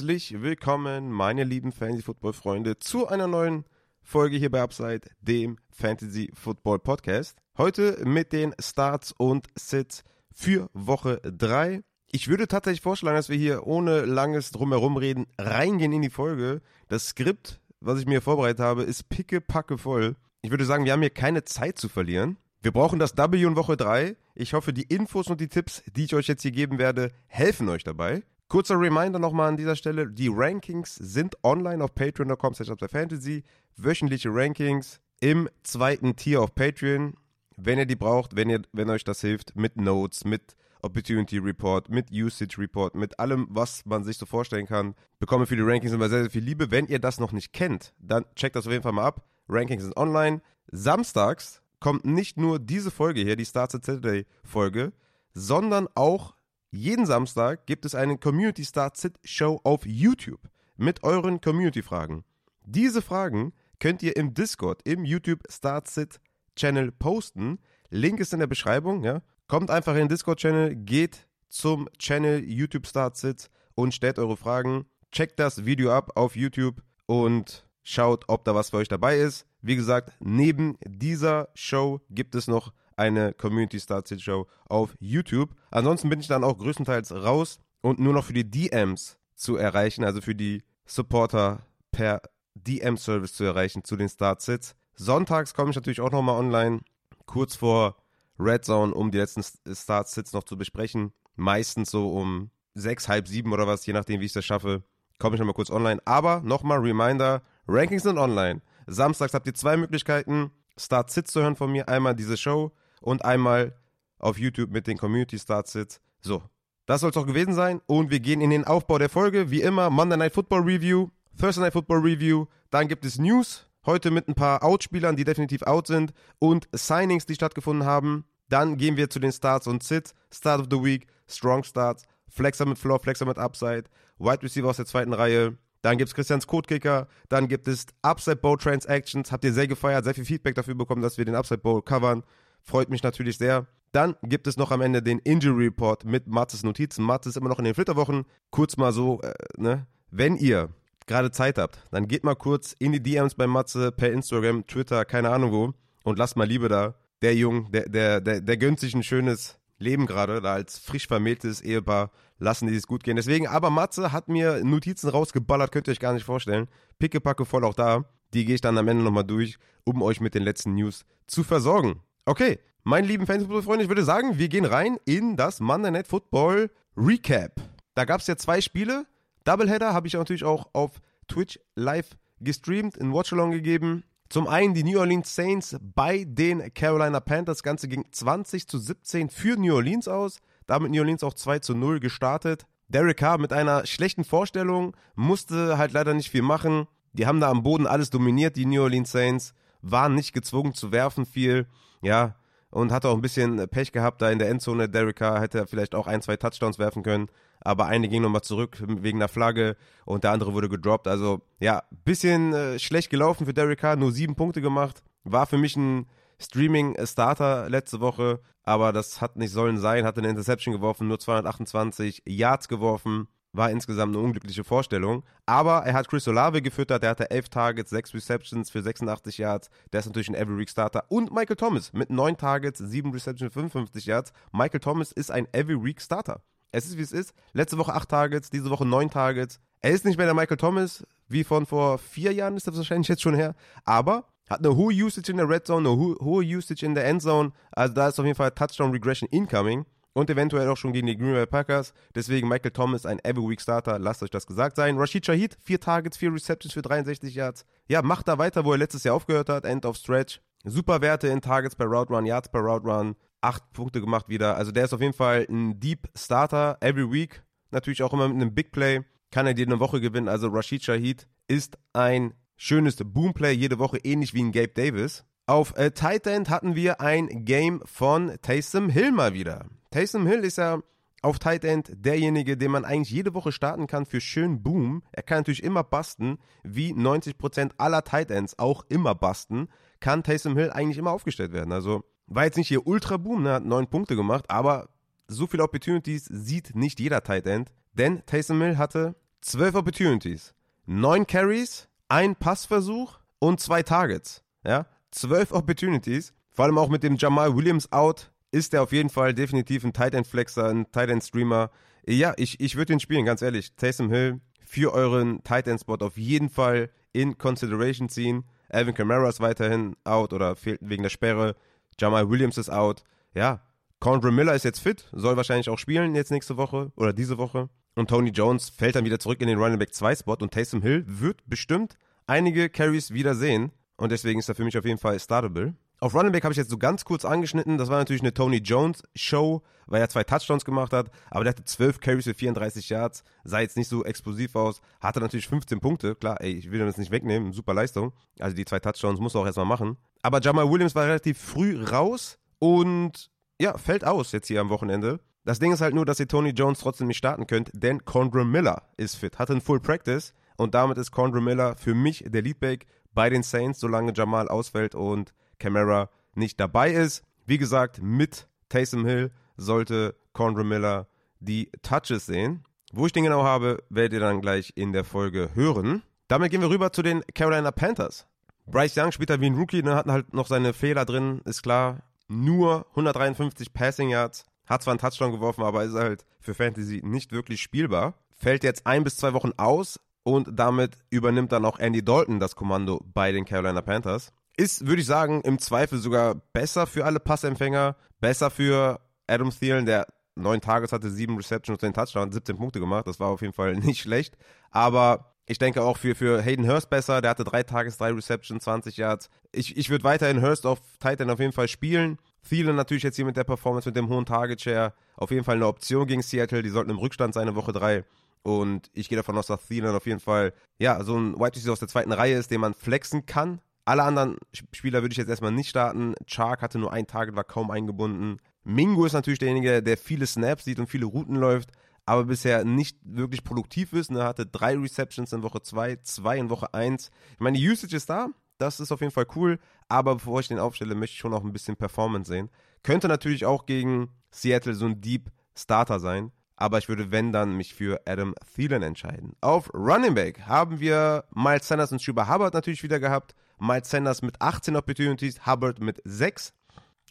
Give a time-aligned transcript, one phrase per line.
[0.00, 3.66] Herzlich willkommen, meine lieben Fantasy-Football-Freunde, zu einer neuen
[4.00, 7.36] Folge hier bei Upside, dem Fantasy-Football-Podcast.
[7.58, 11.82] Heute mit den Starts und Sits für Woche 3.
[12.12, 16.62] Ich würde tatsächlich vorschlagen, dass wir hier ohne langes Drumherum reden reingehen in die Folge.
[16.88, 20.16] Das Skript, was ich mir vorbereitet habe, ist picke-packe voll.
[20.40, 22.38] Ich würde sagen, wir haben hier keine Zeit zu verlieren.
[22.62, 24.16] Wir brauchen das W in Woche 3.
[24.34, 27.68] Ich hoffe, die Infos und die Tipps, die ich euch jetzt hier geben werde, helfen
[27.68, 28.22] euch dabei.
[28.50, 33.44] Kurzer Reminder nochmal an dieser Stelle: Die Rankings sind online auf patreon.com fantasy.
[33.76, 37.14] Wöchentliche Rankings im zweiten Tier auf Patreon.
[37.56, 41.90] Wenn ihr die braucht, wenn, ihr, wenn euch das hilft, mit Notes, mit Opportunity Report,
[41.90, 45.92] mit Usage Report, mit allem, was man sich so vorstellen kann, bekomme für die Rankings
[45.92, 46.72] immer sehr, sehr viel Liebe.
[46.72, 49.24] Wenn ihr das noch nicht kennt, dann checkt das auf jeden Fall mal ab.
[49.48, 50.42] Rankings sind online.
[50.72, 54.92] Samstags kommt nicht nur diese Folge hier, die Starts at Saturday Folge,
[55.34, 56.34] sondern auch
[56.72, 60.40] jeden Samstag gibt es eine Community Start Sit Show auf YouTube
[60.76, 62.24] mit euren Community Fragen.
[62.64, 66.20] Diese Fragen könnt ihr im Discord, im YouTube Start Sit
[66.54, 67.58] Channel posten.
[67.88, 69.22] Link ist in der Beschreibung, ja.
[69.48, 74.36] Kommt einfach in den Discord Channel, geht zum Channel YouTube Start Sit und stellt eure
[74.36, 74.86] Fragen.
[75.10, 79.44] Checkt das Video ab auf YouTube und schaut, ob da was für euch dabei ist.
[79.60, 85.50] Wie gesagt, neben dieser Show gibt es noch eine Community Start Sit Show auf YouTube.
[85.70, 90.04] Ansonsten bin ich dann auch größtenteils raus und nur noch für die DMs zu erreichen,
[90.04, 92.20] also für die Supporter per
[92.54, 94.76] DM-Service zu erreichen zu den Start Sits.
[94.94, 96.80] Sonntags komme ich natürlich auch nochmal online,
[97.24, 97.96] kurz vor
[98.38, 99.42] Red Zone, um die letzten
[99.74, 101.12] Start Sits noch zu besprechen.
[101.36, 104.82] Meistens so um sechs, halb sieben oder was, je nachdem, wie ich das schaffe,
[105.18, 106.02] komme ich nochmal kurz online.
[106.04, 108.60] Aber nochmal Reminder, Rankings sind online.
[108.86, 111.88] Samstags habt ihr zwei Möglichkeiten, Start Sits zu hören von mir.
[111.88, 113.74] Einmal diese Show und einmal
[114.18, 116.00] auf YouTube mit den Community Start Sits.
[116.20, 116.42] So,
[116.86, 117.80] das soll es auch gewesen sein.
[117.86, 119.50] Und wir gehen in den Aufbau der Folge.
[119.50, 121.08] Wie immer, Monday Night Football Review,
[121.38, 122.46] Thursday Night Football Review.
[122.70, 123.66] Dann gibt es News.
[123.86, 126.12] Heute mit ein paar Outspielern, die definitiv out sind.
[126.38, 128.24] Und Signings, die stattgefunden haben.
[128.48, 130.14] Dann gehen wir zu den Starts und Sits.
[130.32, 133.84] Start of the Week, Strong Starts, Flexer mit Floor, Flexer mit Upside,
[134.18, 135.56] Wide Receiver aus der zweiten Reihe.
[135.82, 139.32] Dann gibt es Christians Codekicker, dann gibt es Upside Bowl Transactions.
[139.32, 142.22] Habt ihr sehr gefeiert, sehr viel Feedback dafür bekommen, dass wir den Upside Bowl covern.
[142.62, 143.66] Freut mich natürlich sehr.
[143.92, 147.04] Dann gibt es noch am Ende den Injury Report mit Matzes Notizen.
[147.04, 148.24] Matze ist immer noch in den Flitterwochen.
[148.50, 149.86] Kurz mal so, äh, ne?
[150.10, 150.70] Wenn ihr
[151.06, 155.04] gerade Zeit habt, dann geht mal kurz in die DMs bei Matze per Instagram, Twitter,
[155.04, 156.94] keine Ahnung wo und lasst mal Liebe da.
[157.22, 161.06] Der Jung, der, der, der, der gönnt sich ein schönes Leben gerade, da als frisch
[161.06, 163.16] vermähltes Ehepaar lassen die es gut gehen.
[163.16, 166.68] Deswegen, aber Matze hat mir Notizen rausgeballert, könnt ihr euch gar nicht vorstellen.
[166.98, 168.04] Pickepacke voll auch da.
[168.32, 171.42] Die gehe ich dann am Ende nochmal durch, um euch mit den letzten News zu
[171.42, 172.00] versorgen.
[172.30, 176.70] Okay, meine lieben Fantasy-Freunde, ich würde sagen, wir gehen rein in das Monday Night Football
[176.96, 177.60] Recap.
[177.96, 179.04] Da gab es ja zwei Spiele.
[179.42, 184.04] Doubleheader habe ich natürlich auch auf Twitch live gestreamt, in Watchalong gegeben.
[184.28, 187.56] Zum einen die New Orleans Saints bei den Carolina Panthers.
[187.56, 190.38] Das Ganze ging 20 zu 17 für New Orleans aus.
[190.68, 192.64] Damit New Orleans auch 2 zu 0 gestartet.
[192.86, 196.86] Derek Carr mit einer schlechten Vorstellung musste halt leider nicht viel machen.
[197.12, 199.52] Die haben da am Boden alles dominiert, die New Orleans Saints.
[199.82, 201.66] Waren nicht gezwungen zu werfen viel
[202.02, 202.34] ja,
[202.70, 204.88] und hatte auch ein bisschen Pech gehabt da in der Endzone.
[204.88, 207.28] Derek Carr hätte vielleicht auch ein, zwei Touchdowns werfen können,
[207.60, 211.08] aber eine ging nochmal zurück wegen der Flagge und der andere wurde gedroppt.
[211.08, 215.02] Also ja, bisschen äh, schlecht gelaufen für Derek Carr, nur sieben Punkte gemacht.
[215.24, 216.06] War für mich ein
[216.38, 220.06] Streaming-Starter letzte Woche, aber das hat nicht sollen sein.
[220.06, 225.24] Hatte eine Interception geworfen, nur 228 Yards geworfen war insgesamt eine unglückliche Vorstellung.
[225.46, 229.70] Aber er hat Chris Olave gefüttert, der hatte 11 Targets, 6 Receptions für 86 Yards.
[229.92, 231.04] Der ist natürlich ein Every Week Starter.
[231.08, 234.32] Und Michael Thomas mit 9 Targets, 7 Receptions, 55 Yards.
[234.52, 236.42] Michael Thomas ist ein Every Week Starter.
[236.72, 237.32] Es ist wie es ist.
[237.52, 239.60] Letzte Woche 8 Targets, diese Woche 9 Targets.
[239.80, 243.08] Er ist nicht mehr der Michael Thomas, wie von vor 4 Jahren ist das wahrscheinlich
[243.08, 243.54] jetzt schon her.
[243.84, 247.52] Aber hat eine hohe Usage in der Red Zone, eine hohe Usage in der Endzone.
[247.70, 251.16] Also da ist auf jeden Fall Touchdown Regression incoming und eventuell auch schon gegen die
[251.16, 251.92] Green Bay Packers.
[252.14, 253.98] Deswegen Michael Thomas ein Every Week Starter.
[253.98, 254.98] Lasst euch das gesagt sein.
[254.98, 257.64] Rashid Shahid, vier Targets, vier Receptions für 63 Yards.
[257.88, 259.64] Ja, macht da weiter, wo er letztes Jahr aufgehört hat.
[259.64, 260.40] End of Stretch.
[260.64, 263.16] Super Werte in Targets per Route Run, Yards per Route Run.
[263.40, 264.56] Acht Punkte gemacht wieder.
[264.56, 267.42] Also der ist auf jeden Fall ein Deep Starter every week.
[267.70, 269.02] Natürlich auch immer mit einem Big Play.
[269.30, 270.28] Kann er dir eine Woche gewinnen.
[270.28, 275.24] Also Rashid Shahid ist ein schönes Boomplay jede Woche, ähnlich wie ein Gabe Davis.
[275.46, 279.64] Auf äh, Tight End hatten wir ein Game von Taysom Hill mal wieder.
[279.90, 280.80] Taysom Hill ist ja
[281.22, 285.02] auf Tight End derjenige, den man eigentlich jede Woche starten kann für schön Boom.
[285.12, 289.68] Er kann natürlich immer basten, wie 90% aller Tight Ends auch immer basten,
[290.00, 291.72] kann Taysom Hill eigentlich immer aufgestellt werden.
[291.72, 294.88] Also war jetzt nicht hier Ultra Boom, ne, hat neun Punkte gemacht, aber
[295.28, 297.72] so viele Opportunities sieht nicht jeder Tight End.
[297.92, 300.54] denn Taysom Hill hatte 12 Opportunities,
[300.86, 304.42] 9 Carries, ein Passversuch und zwei Targets.
[304.64, 306.32] Ja, 12 Opportunities.
[306.50, 309.92] Vor allem auch mit dem Jamal Williams out ist er auf jeden Fall definitiv ein
[309.92, 311.70] Tight End Flexer, ein Tight End Streamer.
[312.06, 313.74] Ja, ich, ich würde ihn spielen, ganz ehrlich.
[313.76, 318.44] Taysom Hill für euren Tight End Spot auf jeden Fall in Consideration ziehen.
[318.68, 321.56] Alvin Kamara ist weiterhin out oder fehlt wegen der Sperre.
[321.98, 323.02] Jamal Williams ist out.
[323.34, 323.62] Ja,
[324.00, 327.68] Condra Miller ist jetzt fit, soll wahrscheinlich auch spielen jetzt nächste Woche oder diese Woche.
[327.94, 330.80] Und Tony Jones fällt dann wieder zurück in den Running Back 2 Spot und Taysom
[330.80, 333.72] Hill wird bestimmt einige Carries wieder sehen.
[333.96, 335.74] Und deswegen ist er für mich auf jeden Fall startable.
[336.02, 337.76] Auf Running Back habe ich jetzt so ganz kurz angeschnitten.
[337.76, 341.10] Das war natürlich eine Tony Jones Show, weil er zwei Touchdowns gemacht hat.
[341.30, 343.22] Aber der hatte 12 Carries für 34 Yards.
[343.44, 344.80] Sah jetzt nicht so explosiv aus.
[345.02, 346.14] Hatte natürlich 15 Punkte.
[346.14, 347.52] Klar, ey, ich will das nicht wegnehmen.
[347.52, 348.14] Super Leistung.
[348.38, 349.98] Also die zwei Touchdowns muss er auch erstmal machen.
[350.22, 353.30] Aber Jamal Williams war relativ früh raus und
[353.60, 355.20] ja, fällt aus jetzt hier am Wochenende.
[355.44, 358.44] Das Ding ist halt nur, dass ihr Tony Jones trotzdem nicht starten könnt, denn Condra
[358.44, 362.42] Miller ist fit, hatte ein Full Practice und damit ist Condra Miller für mich der
[362.42, 367.22] Leadback bei den Saints, solange Jamal ausfällt und Camara nicht dabei ist.
[367.46, 371.06] Wie gesagt, mit Taysom Hill sollte Condra Miller
[371.38, 372.64] die Touches sehen.
[372.92, 376.02] Wo ich den genau habe, werdet ihr dann gleich in der Folge hören.
[376.26, 378.26] Damit gehen wir rüber zu den Carolina Panthers.
[378.66, 381.62] Bryce Young spielt da wie ein Rookie, ne, hat halt noch seine Fehler drin, ist
[381.62, 384.44] klar nur 153 Passing Yards.
[384.66, 388.14] Hat zwar einen Touchdown geworfen, aber ist halt für Fantasy nicht wirklich spielbar.
[388.30, 392.54] Fällt jetzt ein bis zwei Wochen aus und damit übernimmt dann auch Andy Dalton das
[392.54, 394.32] Kommando bei den Carolina Panthers.
[394.60, 399.86] Ist, würde ich sagen, im Zweifel sogar besser für alle Passempfänger, besser für Adam Thielen,
[399.86, 403.06] der neun Tages hatte, sieben Receptions und den Touchdown, 17 Punkte gemacht.
[403.06, 404.36] Das war auf jeden Fall nicht schlecht.
[404.70, 407.22] Aber ich denke auch für, für Hayden Hurst besser.
[407.22, 409.30] Der hatte drei Tages, drei Receptions, 20 Yards.
[409.50, 412.18] Ich, ich würde weiterhin Hurst auf Titan auf jeden Fall spielen.
[412.46, 414.92] Thielen natürlich jetzt hier mit der Performance, mit dem hohen Target Share.
[415.16, 416.62] Auf jeden Fall eine Option gegen Seattle.
[416.62, 418.04] Die sollten im Rückstand sein in Woche 3.
[418.42, 421.72] Und ich gehe davon aus, dass Thielen auf jeden Fall, ja, so ein White Receiver
[421.72, 423.62] aus der zweiten Reihe ist, den man flexen kann.
[423.84, 424.36] Alle anderen
[424.72, 426.14] Spieler würde ich jetzt erstmal nicht starten.
[426.26, 428.38] Chark hatte nur ein Target, war kaum eingebunden.
[428.62, 431.70] Mingo ist natürlich derjenige, der viele Snaps sieht und viele Routen läuft
[432.10, 434.10] aber bisher nicht wirklich produktiv ist.
[434.10, 437.08] Er hatte drei Receptions in Woche 2, zwei in Woche 1.
[437.34, 440.48] Ich meine, die Usage ist da, das ist auf jeden Fall cool, aber bevor ich
[440.48, 442.50] den aufstelle, möchte ich schon auch ein bisschen Performance sehen.
[442.82, 447.56] Könnte natürlich auch gegen Seattle so ein Deep Starter sein, aber ich würde, wenn dann,
[447.56, 449.36] mich für Adam Thielen entscheiden.
[449.40, 453.36] Auf Running Back haben wir Miles Sanders und Schuber Hubbard natürlich wieder gehabt.
[453.60, 456.52] Miles Sanders mit 18 Opportunities, Hubbard mit 6.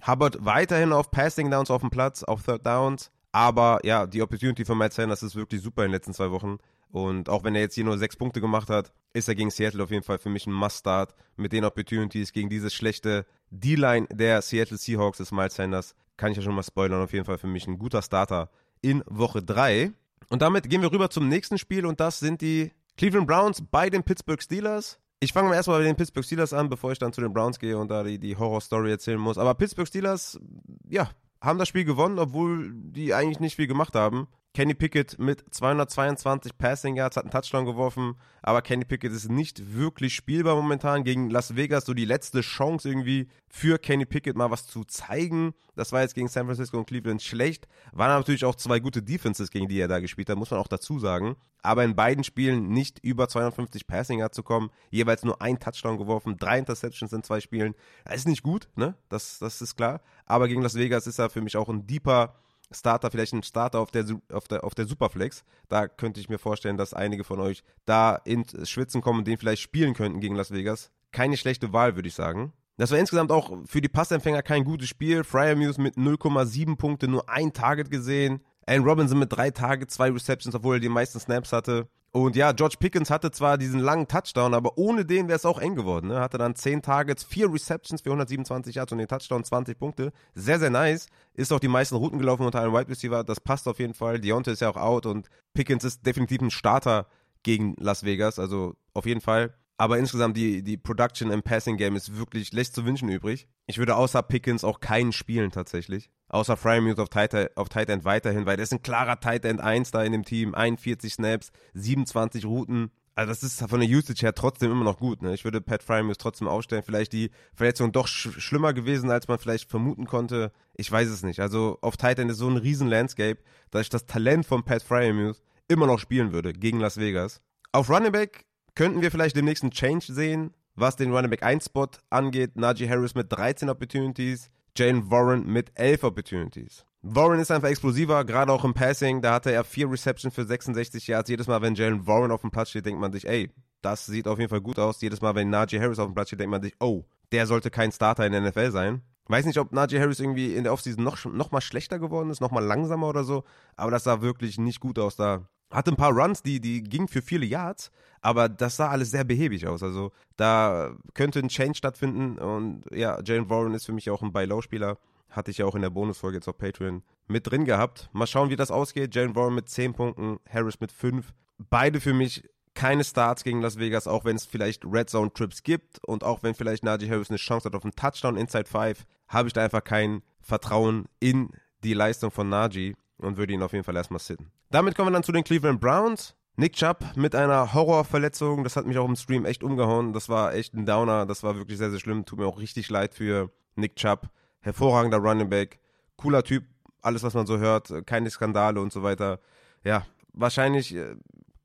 [0.08, 3.12] Hubbard weiterhin auf Passing Downs auf dem Platz, auf Third Downs.
[3.32, 6.58] Aber ja, die Opportunity von Matt Sanders ist wirklich super in den letzten zwei Wochen.
[6.92, 9.84] Und auch wenn er jetzt hier nur sechs Punkte gemacht hat, ist er gegen Seattle
[9.84, 11.14] auf jeden Fall für mich ein Must-Start.
[11.36, 15.96] Mit den Opportunities gegen diese schlechte D-Line der Seattle Seahawks ist Miles Sanders.
[16.18, 18.50] Kann ich ja schon mal spoilern, auf jeden Fall für mich ein guter Starter
[18.82, 19.92] in Woche 3.
[20.30, 23.90] Und damit gehen wir rüber zum nächsten Spiel und das sind die Cleveland Browns bei
[23.90, 25.00] den Pittsburgh Steelers.
[25.22, 27.60] Ich fange mal erstmal bei den Pittsburgh Steelers an, bevor ich dann zu den Browns
[27.60, 29.38] gehe und da die, die Horror-Story erzählen muss.
[29.38, 30.40] Aber Pittsburgh Steelers,
[30.88, 31.10] ja,
[31.42, 34.28] haben das Spiel gewonnen, obwohl die eigentlich nicht viel gemacht haben.
[34.56, 39.76] Kenny Pickett mit 222 Passing Yards hat einen Touchdown geworfen, aber Kenny Pickett ist nicht
[39.76, 41.86] wirklich spielbar momentan gegen Las Vegas.
[41.86, 45.54] So die letzte Chance irgendwie für Kenny Pickett mal was zu zeigen.
[45.76, 47.68] Das war jetzt gegen San Francisco und Cleveland schlecht.
[47.92, 50.68] Waren natürlich auch zwei gute Defenses, gegen die er da gespielt hat, muss man auch
[50.68, 51.36] dazu sagen.
[51.62, 55.98] Aber in beiden Spielen nicht über 250 Passing Yards zu kommen, jeweils nur ein Touchdown
[55.98, 57.76] geworfen, drei Interceptions in zwei Spielen.
[58.04, 58.96] Das ist nicht gut, ne?
[59.10, 60.02] Das, das ist klar.
[60.26, 62.34] Aber gegen Las Vegas ist er für mich auch ein deeper
[62.72, 65.44] Starter, vielleicht ein Starter auf der, auf der, auf der Superflex.
[65.68, 69.38] Da könnte ich mir vorstellen, dass einige von euch da ins Schwitzen kommen und den
[69.38, 70.92] vielleicht spielen könnten gegen Las Vegas.
[71.12, 72.54] Keine schlechte Wahl, würde ich sagen.
[72.78, 75.24] Das war insgesamt auch für die Passempfänger kein gutes Spiel.
[75.24, 78.42] Fryer Muse mit 0,7 Punkte, nur ein Target gesehen.
[78.66, 81.90] Allen Robinson mit drei Targets, zwei Receptions, obwohl er die meisten Snaps hatte.
[82.12, 85.60] Und ja, George Pickens hatte zwar diesen langen Touchdown, aber ohne den wäre es auch
[85.60, 86.08] eng geworden.
[86.08, 86.20] Ne?
[86.20, 90.12] Hatte dann 10 Targets, 4 Receptions für 127 Yards und den Touchdown 20 Punkte.
[90.34, 91.08] Sehr, sehr nice.
[91.36, 93.24] Ist auch die meisten Routen gelaufen unter einem Wide Receiver.
[93.24, 94.20] Das passt auf jeden Fall.
[94.20, 97.06] Deontay ist ja auch out und Pickens ist definitiv ein Starter
[97.44, 98.40] gegen Las Vegas.
[98.40, 99.54] Also auf jeden Fall.
[99.80, 103.48] Aber insgesamt die, die Production im Passing Game ist wirklich, lässt zu wünschen übrig.
[103.66, 106.10] Ich würde außer Pickens auch keinen spielen tatsächlich.
[106.28, 109.62] Außer Fryermuth auf Tight, auf Tight End weiterhin, weil der ist ein klarer Tight End
[109.62, 110.54] 1 da in dem Team.
[110.54, 112.92] 41 Snaps, 27 Routen.
[113.16, 115.22] Also das ist von der Usage her trotzdem immer noch gut.
[115.22, 115.34] Ne?
[115.34, 116.84] Ich würde Pat Fryermuth trotzdem aufstellen.
[116.84, 120.52] Vielleicht die Verletzung doch sch schlimmer gewesen, als man vielleicht vermuten konnte.
[120.76, 121.40] Ich weiß es nicht.
[121.40, 123.40] Also auf Tight End ist so ein riesen Landscape,
[123.72, 127.42] dass ich das Talent von Pat Fryermuth immer noch spielen würde gegen Las Vegas.
[127.72, 128.46] Auf Running Back
[128.80, 132.56] könnten wir vielleicht den nächsten Change sehen, was den Running Back 1 Spot angeht.
[132.56, 136.86] Najee Harris mit 13 Opportunities, Jane Warren mit 11 Opportunities.
[137.02, 139.22] Warren ist einfach explosiver, gerade auch im Passing.
[139.22, 141.30] Da hatte er vier Receptions für 66 Yards.
[141.30, 144.30] Jedes Mal, wenn Jalen Warren auf dem Platz steht, denkt man sich, ey, das sieht
[144.30, 145.02] auf jeden Fall gut aus.
[145.02, 147.72] Jedes Mal, wenn Najee Harris auf dem Platz steht, denkt man sich, oh, der sollte
[147.72, 149.02] kein Starter in der NFL sein.
[149.28, 152.40] Weiß nicht, ob Najee Harris irgendwie in der Offseason noch, noch mal schlechter geworden ist,
[152.40, 153.44] noch mal langsamer oder so,
[153.76, 155.50] aber das sah wirklich nicht gut aus da.
[155.72, 159.24] Hatte ein paar Runs, die, die gingen für viele Yards, aber das sah alles sehr
[159.24, 159.84] behäbig aus.
[159.84, 164.32] Also da könnte ein Change stattfinden und ja, Jalen Warren ist für mich auch ein
[164.32, 164.98] Buy-Low-Spieler.
[165.30, 168.10] Hatte ich ja auch in der Bonusfolge jetzt auf Patreon mit drin gehabt.
[168.14, 169.14] Mal schauen, wie das ausgeht.
[169.14, 171.32] Jalen Warren mit 10 Punkten, Harris mit 5.
[171.70, 175.62] Beide für mich keine Starts gegen Las Vegas, auch wenn es vielleicht Red Zone Trips
[175.62, 179.06] gibt und auch wenn vielleicht Najee Harris eine Chance hat auf einen Touchdown Inside 5,
[179.28, 181.52] habe ich da einfach kein Vertrauen in
[181.84, 184.52] die Leistung von Najee und würde ihn auf jeden Fall erstmal sitten.
[184.70, 186.36] Damit kommen wir dann zu den Cleveland Browns.
[186.56, 190.12] Nick Chubb mit einer Horrorverletzung, das hat mich auch im Stream echt umgehauen.
[190.12, 192.26] Das war echt ein Downer, das war wirklich sehr, sehr schlimm.
[192.26, 194.30] Tut mir auch richtig leid für Nick Chubb.
[194.62, 195.80] Hervorragender Running Back,
[196.18, 196.66] cooler Typ,
[197.02, 199.40] alles, was man so hört, keine Skandale und so weiter.
[199.86, 201.16] Ja, wahrscheinlich äh,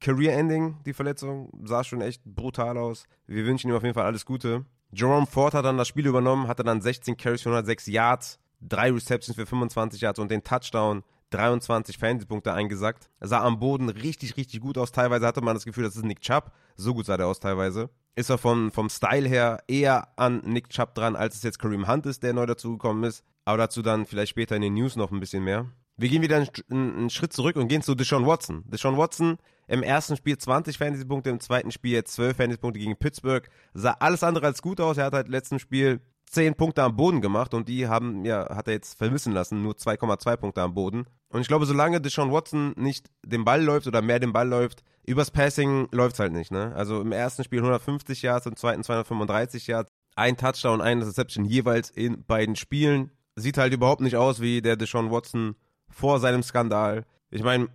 [0.00, 3.06] Career-Ending, die Verletzung, sah schon echt brutal aus.
[3.26, 4.64] Wir wünschen ihm auf jeden Fall alles Gute.
[4.92, 8.92] Jerome Ford hat dann das Spiel übernommen, hatte dann 16 Carries für 106 Yards, drei
[8.92, 11.02] Receptions für 25 Yards und den Touchdown.
[11.30, 13.10] 23 Fantasy-Punkte eingesackt.
[13.20, 14.92] Sah am Boden richtig, richtig gut aus.
[14.92, 16.52] Teilweise hatte man das Gefühl, das ist Nick Chubb.
[16.76, 17.90] So gut sah der aus teilweise.
[18.16, 21.88] Ist er vom, vom Style her eher an Nick Chubb dran, als es jetzt Kareem
[21.88, 23.24] Hunt ist, der neu dazugekommen ist.
[23.44, 25.66] Aber dazu dann vielleicht später in den News noch ein bisschen mehr.
[25.96, 28.64] Wir gehen wieder einen, einen Schritt zurück und gehen zu Deshaun Watson.
[28.66, 29.38] Deshaun Watson
[29.68, 33.48] im ersten Spiel 20 Fantasy-Punkte, im zweiten Spiel jetzt 12 Fantasy-Punkte gegen Pittsburgh.
[33.74, 34.98] Sah alles andere als gut aus.
[34.98, 38.68] Er hat halt letzten Spiel 10 Punkte am Boden gemacht und die haben, ja, hat
[38.68, 41.06] er jetzt vermissen lassen, nur 2,2 Punkte am Boden.
[41.28, 44.84] Und ich glaube, solange Deshaun Watson nicht den Ball läuft oder mehr den Ball läuft,
[45.06, 46.72] übers Passing läuft es halt nicht, ne?
[46.74, 51.90] Also im ersten Spiel 150 Yards, im zweiten 235 Yards, ein Touchdown, ein Reception jeweils
[51.90, 53.10] in beiden Spielen.
[53.36, 55.56] Sieht halt überhaupt nicht aus wie der Deshaun Watson
[55.88, 57.04] vor seinem Skandal.
[57.30, 57.68] Ich meine,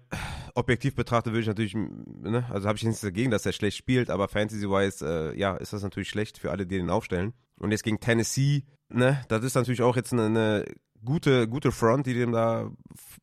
[0.56, 4.10] objektiv betrachtet würde ich natürlich, ne, also habe ich nichts dagegen, dass er schlecht spielt,
[4.10, 7.34] aber Fantasy-wise, äh, ja, ist das natürlich schlecht für alle, die den aufstellen.
[7.60, 10.66] Und jetzt gegen Tennessee, ne, das ist natürlich auch jetzt eine, eine
[11.04, 12.72] gute, gute Front, die dem da,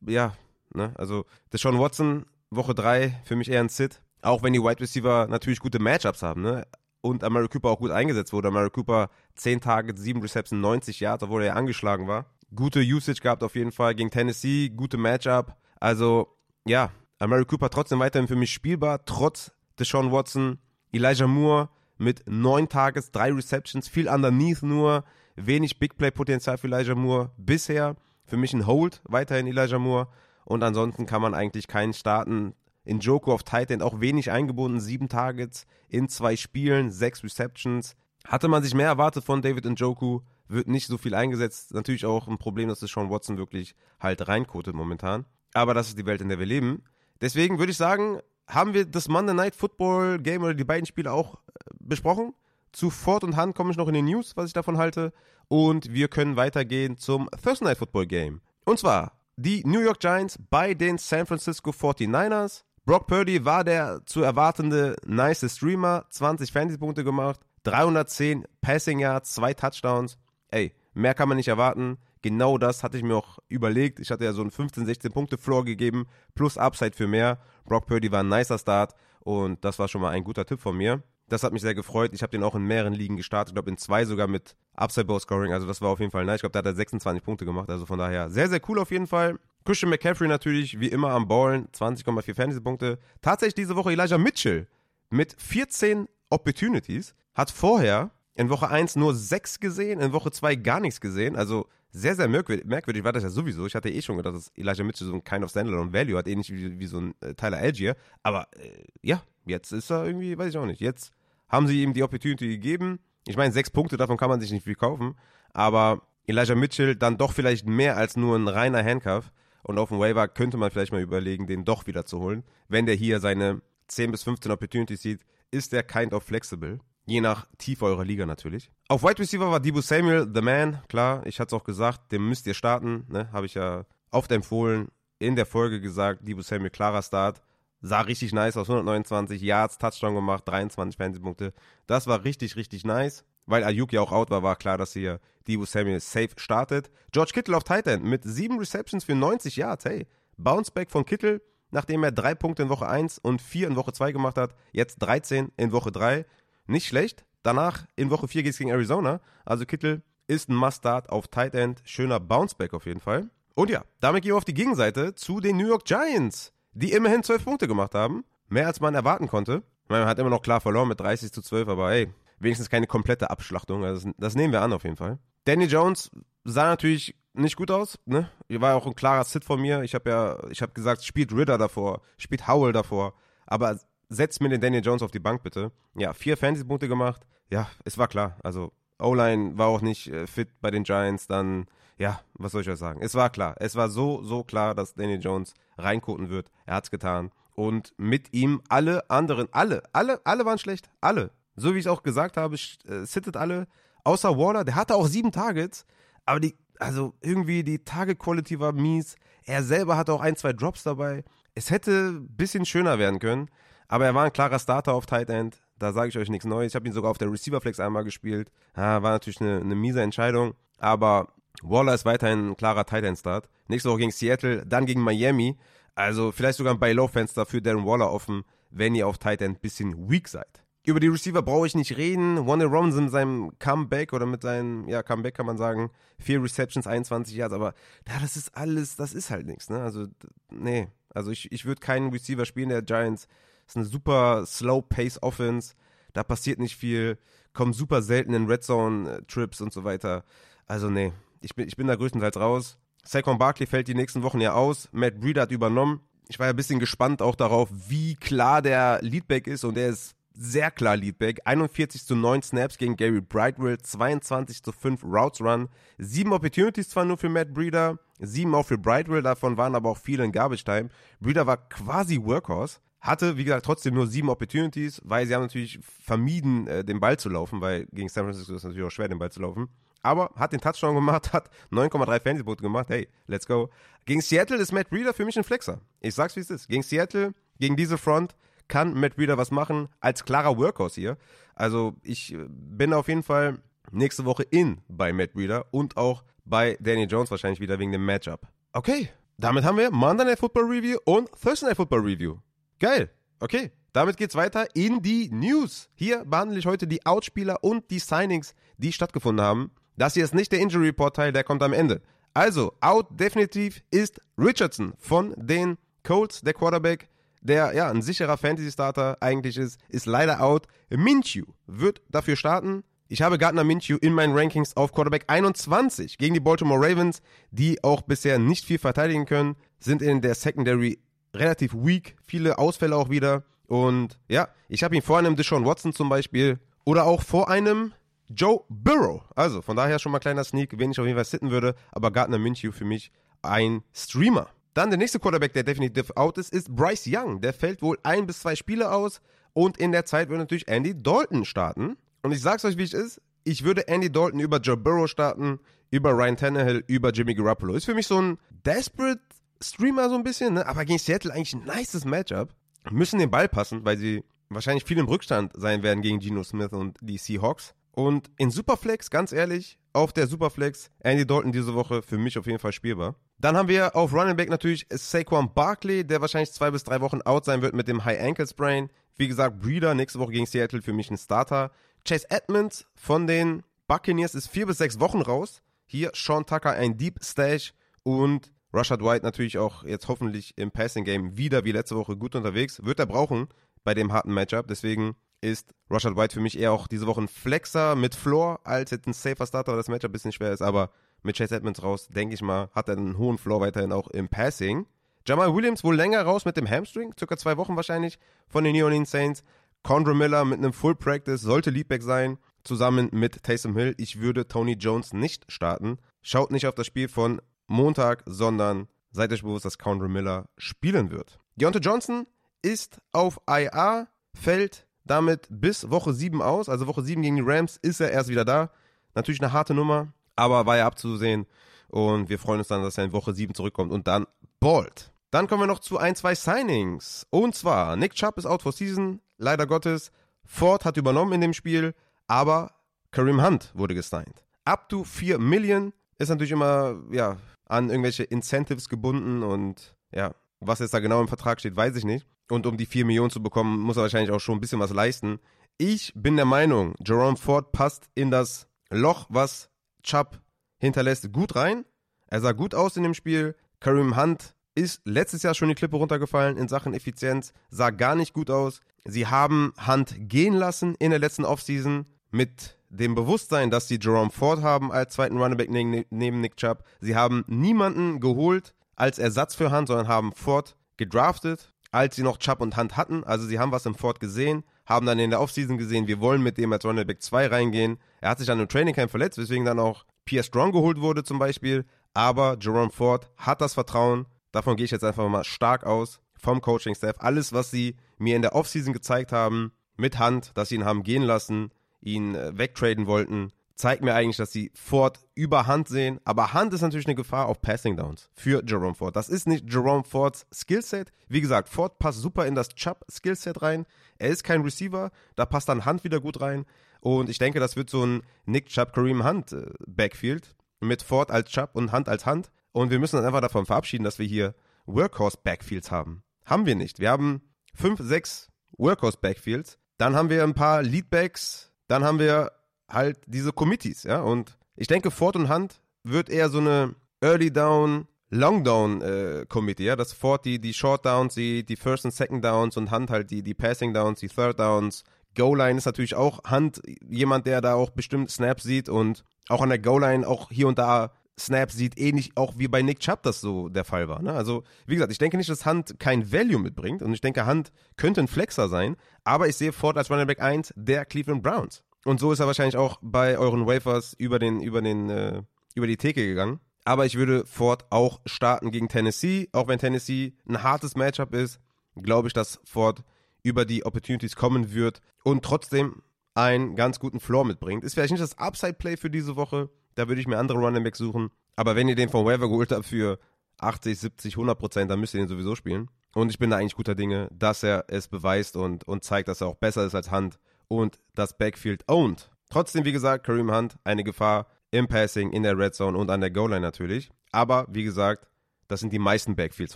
[0.05, 0.33] ja,
[0.73, 4.01] ne, also Deshaun Watson, Woche 3, für mich eher ein Sit.
[4.21, 6.65] Auch wenn die Wide Receiver natürlich gute Matchups haben, ne,
[7.01, 8.47] und Amari Cooper auch gut eingesetzt wurde.
[8.49, 12.25] Amari Cooper 10 Targets, 7 Receptions, 90 Yards, obwohl er ja angeschlagen war.
[12.55, 15.55] Gute Usage gehabt auf jeden Fall gegen Tennessee, gute Matchup.
[15.79, 20.59] Also, ja, Amari Cooper trotzdem weiterhin für mich spielbar, trotz Deshaun Watson,
[20.91, 25.03] Elijah Moore mit neun Tages, drei Receptions, viel underneath nur,
[25.35, 27.95] wenig Big Play Potenzial für Elijah Moore bisher.
[28.25, 30.07] Für mich ein Hold weiterhin Elijah Moore
[30.43, 32.53] und ansonsten kann man eigentlich keinen starten.
[32.83, 37.95] In Joko auf Tight End auch wenig eingebunden, sieben Targets in zwei Spielen, sechs Receptions.
[38.25, 41.73] Hatte man sich mehr erwartet von David Njoku, wird nicht so viel eingesetzt.
[41.73, 45.25] Natürlich auch ein Problem, dass es Sean Watson wirklich halt reinkotet momentan.
[45.53, 46.83] Aber das ist die Welt, in der wir leben.
[47.21, 51.11] Deswegen würde ich sagen, haben wir das Monday Night Football Game oder die beiden Spiele
[51.11, 51.39] auch äh,
[51.79, 52.33] besprochen.
[52.71, 55.13] Zu Ford und Hand komme ich noch in den News, was ich davon halte.
[55.47, 58.41] Und wir können weitergehen zum Thursday Night Football Game.
[58.65, 62.63] Und zwar die New York Giants bei den San Francisco 49ers.
[62.85, 69.53] Brock Purdy war der zu erwartende nice Streamer, 20 Fantasy-Punkte gemacht, 310 Passing Yards, zwei
[69.53, 70.17] Touchdowns.
[70.49, 71.97] Ey, mehr kann man nicht erwarten.
[72.27, 74.01] Genau das hatte ich mir auch überlegt.
[74.01, 77.39] Ich hatte ja so einen 15, 16 Punkte Floor gegeben, plus Upside für mehr.
[77.63, 80.75] Brock Purdy war ein nicer Start und das war schon mal ein guter Tipp von
[80.75, 81.01] mir.
[81.29, 82.11] Das hat mich sehr gefreut.
[82.13, 83.51] Ich habe den auch in mehreren Ligen gestartet.
[83.51, 85.53] Ich glaube, in zwei sogar mit Upside Bow Scoring.
[85.53, 86.35] Also, das war auf jeden Fall nice.
[86.35, 87.69] Ich glaube, da hat er 26 Punkte gemacht.
[87.69, 89.39] Also, von daher sehr, sehr cool auf jeden Fall.
[89.63, 91.69] Christian McCaffrey natürlich, wie immer am Ballen.
[91.69, 92.99] 20,4 Fantasy-Punkte.
[93.21, 94.67] Tatsächlich diese Woche Elijah Mitchell
[95.09, 97.15] mit 14 Opportunities.
[97.35, 101.37] Hat vorher in Woche 1 nur 6 gesehen, in Woche 2 gar nichts gesehen.
[101.37, 103.65] Also, sehr, sehr merkwürdig, war das ja sowieso.
[103.65, 106.27] Ich hatte eh schon gedacht, dass Elijah Mitchell so ein Kind of Standalone Value hat,
[106.27, 107.95] ähnlich wie, wie so ein äh, Tyler Algier.
[108.23, 110.81] Aber äh, ja, jetzt ist er irgendwie, weiß ich auch nicht.
[110.81, 111.11] Jetzt
[111.47, 112.99] haben sie ihm die Opportunity gegeben.
[113.25, 115.15] Ich meine, sechs Punkte, davon kann man sich nicht viel kaufen.
[115.53, 119.31] Aber Elijah Mitchell dann doch vielleicht mehr als nur ein reiner Handcuff.
[119.63, 122.43] Und auf dem Waiver könnte man vielleicht mal überlegen, den doch wieder zu holen.
[122.67, 126.79] Wenn der hier seine 10 bis 15 Opportunities sieht, ist der kind of flexible.
[127.07, 128.69] Je nach Tiefe eurer Liga natürlich.
[128.89, 130.81] Auf Wide Receiver war Debo Samuel, the man.
[130.89, 133.05] Klar, ich hatte es auch gesagt, dem müsst ihr starten.
[133.07, 133.31] Ne?
[133.31, 134.89] Habe ich ja oft empfohlen.
[135.17, 137.41] In der Folge gesagt, Debo Samuel, klarer Start.
[137.79, 138.69] Sah richtig nice aus.
[138.69, 141.53] 129 Yards, Touchdown gemacht, 23 Fantasy-Punkte.
[141.85, 143.23] Das war richtig, richtig nice.
[143.45, 146.91] Weil Ayuk ja auch out war, war klar, dass hier Debo Samuel safe startet.
[147.13, 149.85] George Kittle auf Tight End mit sieben Receptions für 90 Yards.
[149.85, 153.93] Hey, Bounceback von Kittle, nachdem er drei Punkte in Woche 1 und vier in Woche
[153.93, 154.53] 2 gemacht hat.
[154.73, 156.25] Jetzt 13 in Woche 3.
[156.67, 157.25] Nicht schlecht.
[157.43, 159.21] Danach in Woche 4 geht es gegen Arizona.
[159.45, 161.81] Also Kittel ist ein Must-Start auf Tight End.
[161.85, 163.29] Schöner Bounceback auf jeden Fall.
[163.55, 167.23] Und ja, damit gehen wir auf die Gegenseite zu den New York Giants, die immerhin
[167.23, 168.23] 12 Punkte gemacht haben.
[168.49, 169.63] Mehr als man erwarten konnte.
[169.87, 173.29] Man hat immer noch klar verloren mit 30 zu 12, aber hey, wenigstens keine komplette
[173.29, 173.83] Abschlachtung.
[173.83, 175.17] Also das, das nehmen wir an auf jeden Fall.
[175.45, 176.11] Danny Jones
[176.43, 178.29] sah natürlich nicht gut aus, ne?
[178.49, 179.83] War auch ein klarer Sit von mir.
[179.83, 183.13] Ich habe ja, ich habe gesagt, spielt Ritter davor, spielt Howell davor,
[183.45, 185.71] aber setzt mir den Daniel Jones auf die Bank bitte.
[185.95, 187.25] Ja, vier Fantasy-Punkte gemacht.
[187.49, 188.37] Ja, es war klar.
[188.43, 191.27] Also O-Line war auch nicht äh, fit bei den Giants.
[191.27, 191.65] Dann,
[191.97, 193.01] ja, was soll ich euch sagen?
[193.01, 193.55] Es war klar.
[193.59, 196.51] Es war so, so klar, dass Daniel Jones reinkoten wird.
[196.65, 197.31] Er hat's getan.
[197.55, 200.89] Und mit ihm alle anderen, alle, alle, alle waren schlecht.
[201.01, 201.31] Alle.
[201.55, 203.67] So wie ich auch gesagt habe, äh, sittet alle.
[204.03, 205.85] Außer Waller, der hatte auch sieben Targets.
[206.25, 209.15] Aber die, also irgendwie die Target-Quality war mies.
[209.43, 211.23] Er selber hatte auch ein, zwei Drops dabei.
[211.55, 213.49] Es hätte ein bisschen schöner werden können.
[213.87, 215.57] Aber er war ein klarer Starter auf Tight End.
[215.79, 216.71] Da sage ich euch nichts Neues.
[216.71, 218.51] Ich habe ihn sogar auf der Receiver Flex einmal gespielt.
[218.75, 220.55] Ja, war natürlich eine, eine miese Entscheidung.
[220.79, 221.29] Aber
[221.61, 223.49] Waller ist weiterhin ein klarer Tight End Start.
[223.67, 225.57] Nächste Woche gegen Seattle, dann gegen Miami.
[225.95, 229.61] Also vielleicht sogar ein Buy-Low-Fenster für Darren Waller offen, wenn ihr auf Tight End ein
[229.61, 230.63] bisschen weak seid.
[230.87, 232.45] Über die Receiver brauche ich nicht reden.
[232.45, 235.91] Wonder Robinson mit seinem Comeback oder mit seinem, ja, Comeback kann man sagen.
[236.17, 237.73] Vier Receptions, 21 Yards, aber
[238.07, 239.81] ja, das ist alles, das ist halt nichts, ne?
[239.81, 240.05] Also,
[240.49, 240.87] nee.
[241.09, 243.27] Also ich, ich würde keinen Receiver spielen der Giants.
[243.67, 245.75] Ist eine super Slow-Pace-Offense.
[246.13, 247.17] Da passiert nicht viel.
[247.53, 250.23] Kommen super selten in Red Zone-Trips und so weiter.
[250.65, 251.13] Also, nee.
[251.41, 252.77] Ich bin, ich bin da größtenteils raus.
[253.03, 254.89] Saquon Barkley fällt die nächsten Wochen ja aus.
[254.91, 256.01] Matt Breeder hat übernommen.
[256.29, 259.89] Ich war ja ein bisschen gespannt auch darauf, wie klar der Leadback ist und der
[259.89, 261.41] ist sehr klar Leadback.
[261.45, 267.05] 41 zu 9 Snaps gegen Gary Brightwell, 22 zu 5 Routes Run, 7 Opportunities zwar
[267.05, 270.63] nur für Matt Breeder, 7 auch für Brightwell, davon waren aber auch viele in Garbage
[270.63, 270.89] Time.
[271.19, 272.79] Breeder war quasi Workhorse.
[273.07, 277.17] Hatte, wie gesagt, trotzdem nur sieben Opportunities, weil sie haben natürlich vermieden, äh, den Ball
[277.17, 279.69] zu laufen, weil gegen San Francisco ist es natürlich auch schwer, den Ball zu laufen.
[280.03, 282.87] Aber hat den Touchdown gemacht, hat 9,3 Fantasy-Punkte gemacht.
[282.89, 283.69] Hey, let's go.
[284.05, 285.79] Gegen Seattle ist Matt Breeder für mich ein Flexer.
[286.01, 286.67] Ich sag's, wie es ist.
[286.67, 288.35] Gegen Seattle, gegen diese Front,
[288.67, 291.17] kann Matt Breeder was machen als klarer Workhorse hier.
[291.55, 293.59] Also ich äh, bin auf jeden Fall
[293.91, 298.05] nächste Woche in bei Matt Breeder und auch bei Daniel Jones wahrscheinlich wieder wegen dem
[298.05, 298.47] Matchup.
[298.73, 302.37] Okay, damit haben wir Monday Night Football Review und Thursday Night Football Review.
[302.79, 303.09] Geil.
[303.39, 305.89] Okay, damit geht's weiter in die News.
[305.95, 309.71] Hier behandle ich heute die Outspieler und die Signings, die stattgefunden haben.
[309.95, 312.01] Das hier ist nicht der Injury Report Teil, der kommt am Ende.
[312.33, 317.09] Also, out definitiv ist Richardson von den Colts, der Quarterback
[317.41, 320.67] der ja ein sicherer Fantasy-Starter eigentlich ist, ist leider out.
[320.89, 322.83] Minshew wird dafür starten.
[323.07, 327.81] Ich habe Gardner Minshew in meinen Rankings auf Quarterback 21 gegen die Baltimore Ravens, die
[327.83, 330.99] auch bisher nicht viel verteidigen können, sind in der Secondary
[331.39, 333.43] relativ weak, viele Ausfälle auch wieder.
[333.67, 337.93] Und ja, ich habe ihn vor einem Deshaun Watson zum Beispiel oder auch vor einem
[338.29, 339.21] Joe Burrow.
[339.35, 341.75] Also von daher schon mal kleiner Sneak, wen ich auf jeden Fall sitten würde.
[341.91, 344.49] Aber Gardner Minshew für mich ein Streamer.
[344.73, 347.41] Dann der nächste Quarterback, der definitiv out ist, ist Bryce Young.
[347.41, 349.21] Der fällt wohl ein bis zwei Spiele aus
[349.53, 351.97] und in der Zeit wird natürlich Andy Dalton starten.
[352.21, 353.21] Und ich sag's euch, wie es ist.
[353.43, 357.73] Ich würde Andy Dalton über Joe Burrow starten, über Ryan Tannehill, über Jimmy Garoppolo.
[357.73, 359.21] Ist für mich so ein desperate
[359.61, 360.65] Streamer so ein bisschen, ne?
[360.65, 362.53] aber gegen Seattle eigentlich ein nices Matchup.
[362.89, 366.71] Müssen den Ball passen, weil sie wahrscheinlich viel im Rückstand sein werden gegen Geno Smith
[366.71, 367.73] und die Seahawks.
[367.91, 372.45] Und in Superflex, ganz ehrlich, auf der Superflex, Andy Dalton diese Woche für mich auf
[372.45, 373.15] jeden Fall spielbar.
[373.39, 377.21] Dann haben wir auf Running Back natürlich Saquon Barkley, der wahrscheinlich zwei bis drei Wochen
[377.23, 378.89] out sein wird mit dem High Ankle Sprain.
[379.15, 381.71] Wie gesagt, Breeder nächste Woche gegen Seattle für mich ein Starter.
[382.05, 385.61] Chase Edmonds von den Buccaneers ist vier bis sechs Wochen raus.
[385.87, 391.05] Hier Sean Tucker ein Deep Stash und Rashad White natürlich auch jetzt hoffentlich im Passing
[391.05, 392.83] Game wieder wie letzte Woche gut unterwegs.
[392.83, 393.47] Wird er brauchen
[393.83, 394.67] bei dem harten Matchup.
[394.67, 398.91] Deswegen ist Rashad White für mich eher auch diese Woche ein Flexer mit Floor als
[398.91, 400.61] jetzt ein safer Starter, weil das Matchup ein bisschen schwer ist.
[400.61, 400.91] Aber
[401.23, 404.29] mit Chase Edmonds raus, denke ich mal, hat er einen hohen Floor weiterhin auch im
[404.29, 404.85] Passing.
[405.25, 408.85] Jamal Williams wohl länger raus mit dem Hamstring, circa zwei Wochen wahrscheinlich von den New
[408.85, 409.43] Orleans Saints.
[409.83, 413.93] Condra Miller mit einem Full Practice sollte Leadback sein, zusammen mit Taysom Hill.
[413.97, 415.97] Ich würde Tony Jones nicht starten.
[416.21, 421.11] Schaut nicht auf das Spiel von Montag, sondern seid euch bewusst, dass Condra Miller spielen
[421.11, 421.39] wird.
[421.55, 422.27] Deontay Johnson
[422.61, 426.69] ist auf IA, fällt damit bis Woche 7 aus.
[426.69, 428.69] Also Woche 7 gegen die Rams ist er erst wieder da.
[429.15, 431.45] Natürlich eine harte Nummer aber war ja abzusehen.
[431.89, 434.25] Und wir freuen uns dann, dass er in Woche 7 zurückkommt und dann
[434.59, 435.11] bald.
[435.31, 437.27] Dann kommen wir noch zu ein, zwei Signings.
[437.29, 440.11] Und zwar, Nick Chubb ist out for season, leider Gottes.
[440.45, 441.93] Ford hat übernommen in dem Spiel,
[442.27, 442.71] aber
[443.11, 444.43] Kareem Hunt wurde gesigned.
[444.63, 450.79] Up to 4 Millionen ist natürlich immer, ja, an irgendwelche Incentives gebunden und ja, was
[450.79, 452.25] jetzt da genau im Vertrag steht, weiß ich nicht.
[452.49, 454.91] Und um die 4 Millionen zu bekommen, muss er wahrscheinlich auch schon ein bisschen was
[454.91, 455.39] leisten.
[455.77, 459.69] Ich bin der Meinung, Jerome Ford passt in das Loch, was
[460.01, 460.41] Chubb
[460.79, 461.85] hinterlässt, gut rein.
[462.27, 463.55] Er sah gut aus in dem Spiel.
[463.79, 468.33] Kareem Hunt ist letztes Jahr schon die Klippe runtergefallen in Sachen Effizienz, sah gar nicht
[468.33, 468.79] gut aus.
[469.05, 474.31] Sie haben Hunt gehen lassen in der letzten Offseason mit dem Bewusstsein, dass sie Jerome
[474.31, 476.83] Ford haben als zweiten Runnerback neben Nick Chubb.
[476.99, 482.37] Sie haben niemanden geholt als Ersatz für Hunt, sondern haben Ford gedraftet, als sie noch
[482.37, 483.23] Chubb und Hunt hatten.
[483.23, 486.41] Also sie haben was im Ford gesehen, haben dann in der Offseason gesehen, wir wollen
[486.41, 487.99] mit dem als Runnerback 2 reingehen.
[488.21, 491.23] Er hat sich dann im Training Camp verletzt, weswegen dann auch Pierre Strong geholt wurde
[491.23, 491.85] zum Beispiel.
[492.13, 496.61] Aber Jerome Ford hat das Vertrauen, davon gehe ich jetzt einfach mal stark aus, vom
[496.61, 497.17] Coaching-Staff.
[497.19, 501.03] Alles, was sie mir in der Offseason gezeigt haben, mit Hand, dass sie ihn haben
[501.03, 506.19] gehen lassen, ihn äh, wegtraden wollten, zeigt mir eigentlich, dass sie Ford über Hand sehen.
[506.25, 509.15] Aber Hand ist natürlich eine Gefahr auf Passing Downs für Jerome Ford.
[509.15, 511.11] Das ist nicht Jerome Fords Skillset.
[511.29, 513.85] Wie gesagt, Ford passt super in das Chubb Skillset rein.
[514.17, 516.65] Er ist kein Receiver, da passt dann Hand wieder gut rein.
[516.99, 521.31] Und ich denke, das wird so ein Nick Chubb Kareem Hunt äh, Backfield mit Ford
[521.31, 522.49] als Chubb und Hand als Hand.
[522.71, 524.55] Und wir müssen uns einfach davon verabschieden, dass wir hier
[524.85, 526.23] Workhorse Backfields haben.
[526.45, 526.99] Haben wir nicht.
[526.99, 527.41] Wir haben
[527.73, 529.77] fünf, sechs Workhorse Backfields.
[529.97, 531.66] Dann haben wir ein paar Leadbacks.
[531.87, 532.51] Dann haben wir
[532.89, 534.21] halt diese Committees, ja.
[534.21, 539.45] Und ich denke, Ford und Hunt wird eher so eine Early Down, Long Down äh,
[539.47, 539.95] Committee, ja.
[539.95, 543.31] Dass Ford die, die Short Downs, die, die First und Second Downs und Hunt halt
[543.31, 545.03] die, die Passing Downs, die Third Downs.
[545.35, 549.69] Goal-Line ist natürlich auch Hunt, jemand, der da auch bestimmt Snaps sieht und auch an
[549.69, 553.41] der Goal-Line auch hier und da Snaps sieht, ähnlich auch wie bei Nick Chubb das
[553.41, 554.21] so der Fall war.
[554.21, 554.33] Ne?
[554.33, 557.71] Also, wie gesagt, ich denke nicht, dass Hunt kein Value mitbringt und ich denke, Hunt
[557.95, 561.83] könnte ein Flexer sein, aber ich sehe Ford als Running Back 1 der Cleveland Browns.
[562.05, 565.43] Und so ist er wahrscheinlich auch bei euren Wafers über den, über den, äh,
[565.75, 566.59] über die Theke gegangen.
[566.85, 571.59] Aber ich würde Ford auch starten gegen Tennessee, auch wenn Tennessee ein hartes Matchup ist,
[571.95, 573.03] glaube ich, dass Ford
[573.43, 576.01] über die Opportunities kommen wird und trotzdem
[576.33, 577.83] einen ganz guten Floor mitbringt.
[577.83, 580.99] Ist vielleicht nicht das Upside-Play für diese Woche, da würde ich mir andere Running Backs
[580.99, 581.29] suchen.
[581.55, 583.19] Aber wenn ihr den von Waiver geholt habt für
[583.59, 585.89] 80, 70, 100 Prozent, dann müsst ihr den sowieso spielen.
[586.13, 589.41] Und ich bin da eigentlich guter Dinge, dass er es beweist und, und zeigt, dass
[589.41, 592.29] er auch besser ist als Hunt und das Backfield owned.
[592.49, 596.21] Trotzdem, wie gesagt, Kareem Hunt eine Gefahr im Passing, in der Red Zone und an
[596.21, 597.09] der Goal Line natürlich.
[597.31, 598.27] Aber wie gesagt,
[598.67, 599.75] das sind die meisten Backfields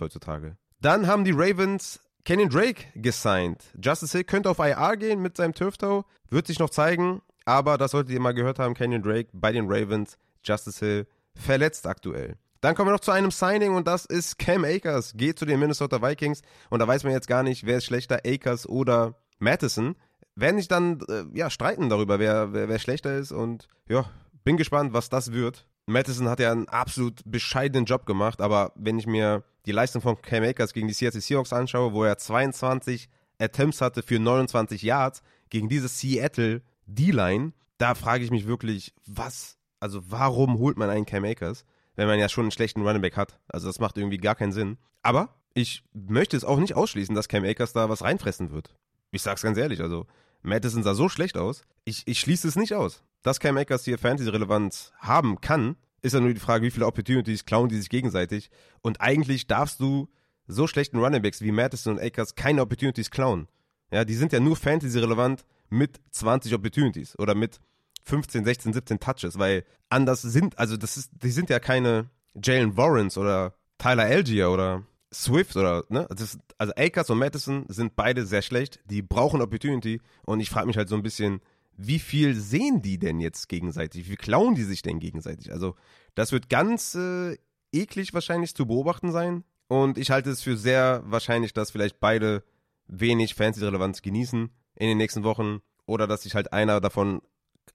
[0.00, 0.56] heutzutage.
[0.80, 3.64] Dann haben die Ravens Kenyon Drake gesigned.
[3.82, 7.22] Justice Hill könnte auf IR gehen mit seinem Turftoe, wird sich noch zeigen.
[7.44, 11.86] Aber das solltet ihr mal gehört haben, Kenyon Drake bei den Ravens, Justice Hill verletzt
[11.86, 12.36] aktuell.
[12.60, 15.58] Dann kommen wir noch zu einem Signing und das ist Cam Akers, geht zu den
[15.58, 19.96] Minnesota Vikings und da weiß man jetzt gar nicht, wer ist schlechter, Akers oder Madison
[20.36, 23.32] werden sich dann äh, ja, streiten darüber, wer, wer, wer schlechter ist.
[23.32, 24.06] Und ja,
[24.44, 25.66] bin gespannt, was das wird.
[25.86, 30.20] Madison hat ja einen absolut bescheidenen Job gemacht, aber wenn ich mir die Leistung von
[30.22, 35.22] Cam Akers gegen die Seattle Seahawks anschaue, wo er 22 Attempts hatte für 29 Yards
[35.50, 41.06] gegen diese Seattle D-Line, da frage ich mich wirklich, was, also warum holt man einen
[41.06, 41.64] Cam Akers,
[41.96, 43.38] wenn man ja schon einen schlechten Running Back hat?
[43.48, 44.78] Also das macht irgendwie gar keinen Sinn.
[45.02, 48.74] Aber ich möchte es auch nicht ausschließen, dass Cam Akers da was reinfressen wird.
[49.10, 50.06] Ich sag's ganz ehrlich, also
[50.42, 53.02] Madison sah so schlecht aus, ich, ich schließe es nicht aus.
[53.22, 57.44] Dass Cam Akers hier Fantasy-Relevanz haben kann, ist ja nur die Frage, wie viele Opportunities
[57.44, 58.50] klauen die sich gegenseitig.
[58.80, 60.08] Und eigentlich darfst du
[60.48, 63.48] so schlechten Runningbacks wie Madison und Akers keine Opportunities klauen.
[63.92, 67.58] Ja, die sind ja nur Fantasy-relevant mit 20 Opportunities oder mit
[68.04, 72.10] 15, 16, 17 Touches, weil anders sind, also das ist, die sind ja keine
[72.42, 76.06] Jalen Warrens oder Tyler Algier oder Swift oder, ne?
[76.10, 78.80] Das, also Akers und Madison sind beide sehr schlecht.
[78.86, 80.00] Die brauchen Opportunity.
[80.24, 81.40] Und ich frage mich halt so ein bisschen,
[81.76, 84.08] wie viel sehen die denn jetzt gegenseitig?
[84.08, 85.52] Wie klauen die sich denn gegenseitig?
[85.52, 85.74] Also,
[86.14, 87.36] das wird ganz äh,
[87.72, 89.44] eklig wahrscheinlich zu beobachten sein.
[89.68, 92.42] Und ich halte es für sehr wahrscheinlich, dass vielleicht beide
[92.86, 94.50] wenig Fancy-Relevanz genießen
[94.82, 95.60] in den nächsten Wochen.
[95.86, 97.22] Oder dass sich halt einer davon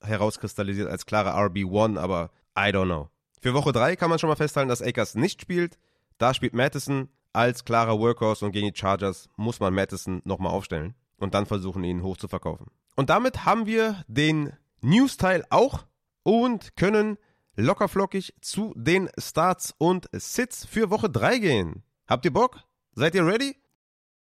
[0.02, 3.10] herauskristallisiert als klarer RB1, aber I don't know.
[3.42, 5.80] Für Woche 3 kann man schon mal festhalten, dass Akers nicht spielt.
[6.18, 10.96] Da spielt Madison als klarer Workhorse und gegen die Chargers muss man Madison nochmal aufstellen
[11.18, 12.68] und dann versuchen, ihn hoch zu verkaufen.
[12.96, 15.86] Und damit haben wir den News-Teil auch
[16.24, 17.18] und können
[17.56, 21.84] lockerflockig zu den Starts und Sits für Woche 3 gehen.
[22.06, 22.64] Habt ihr Bock?
[22.94, 23.56] Seid ihr ready?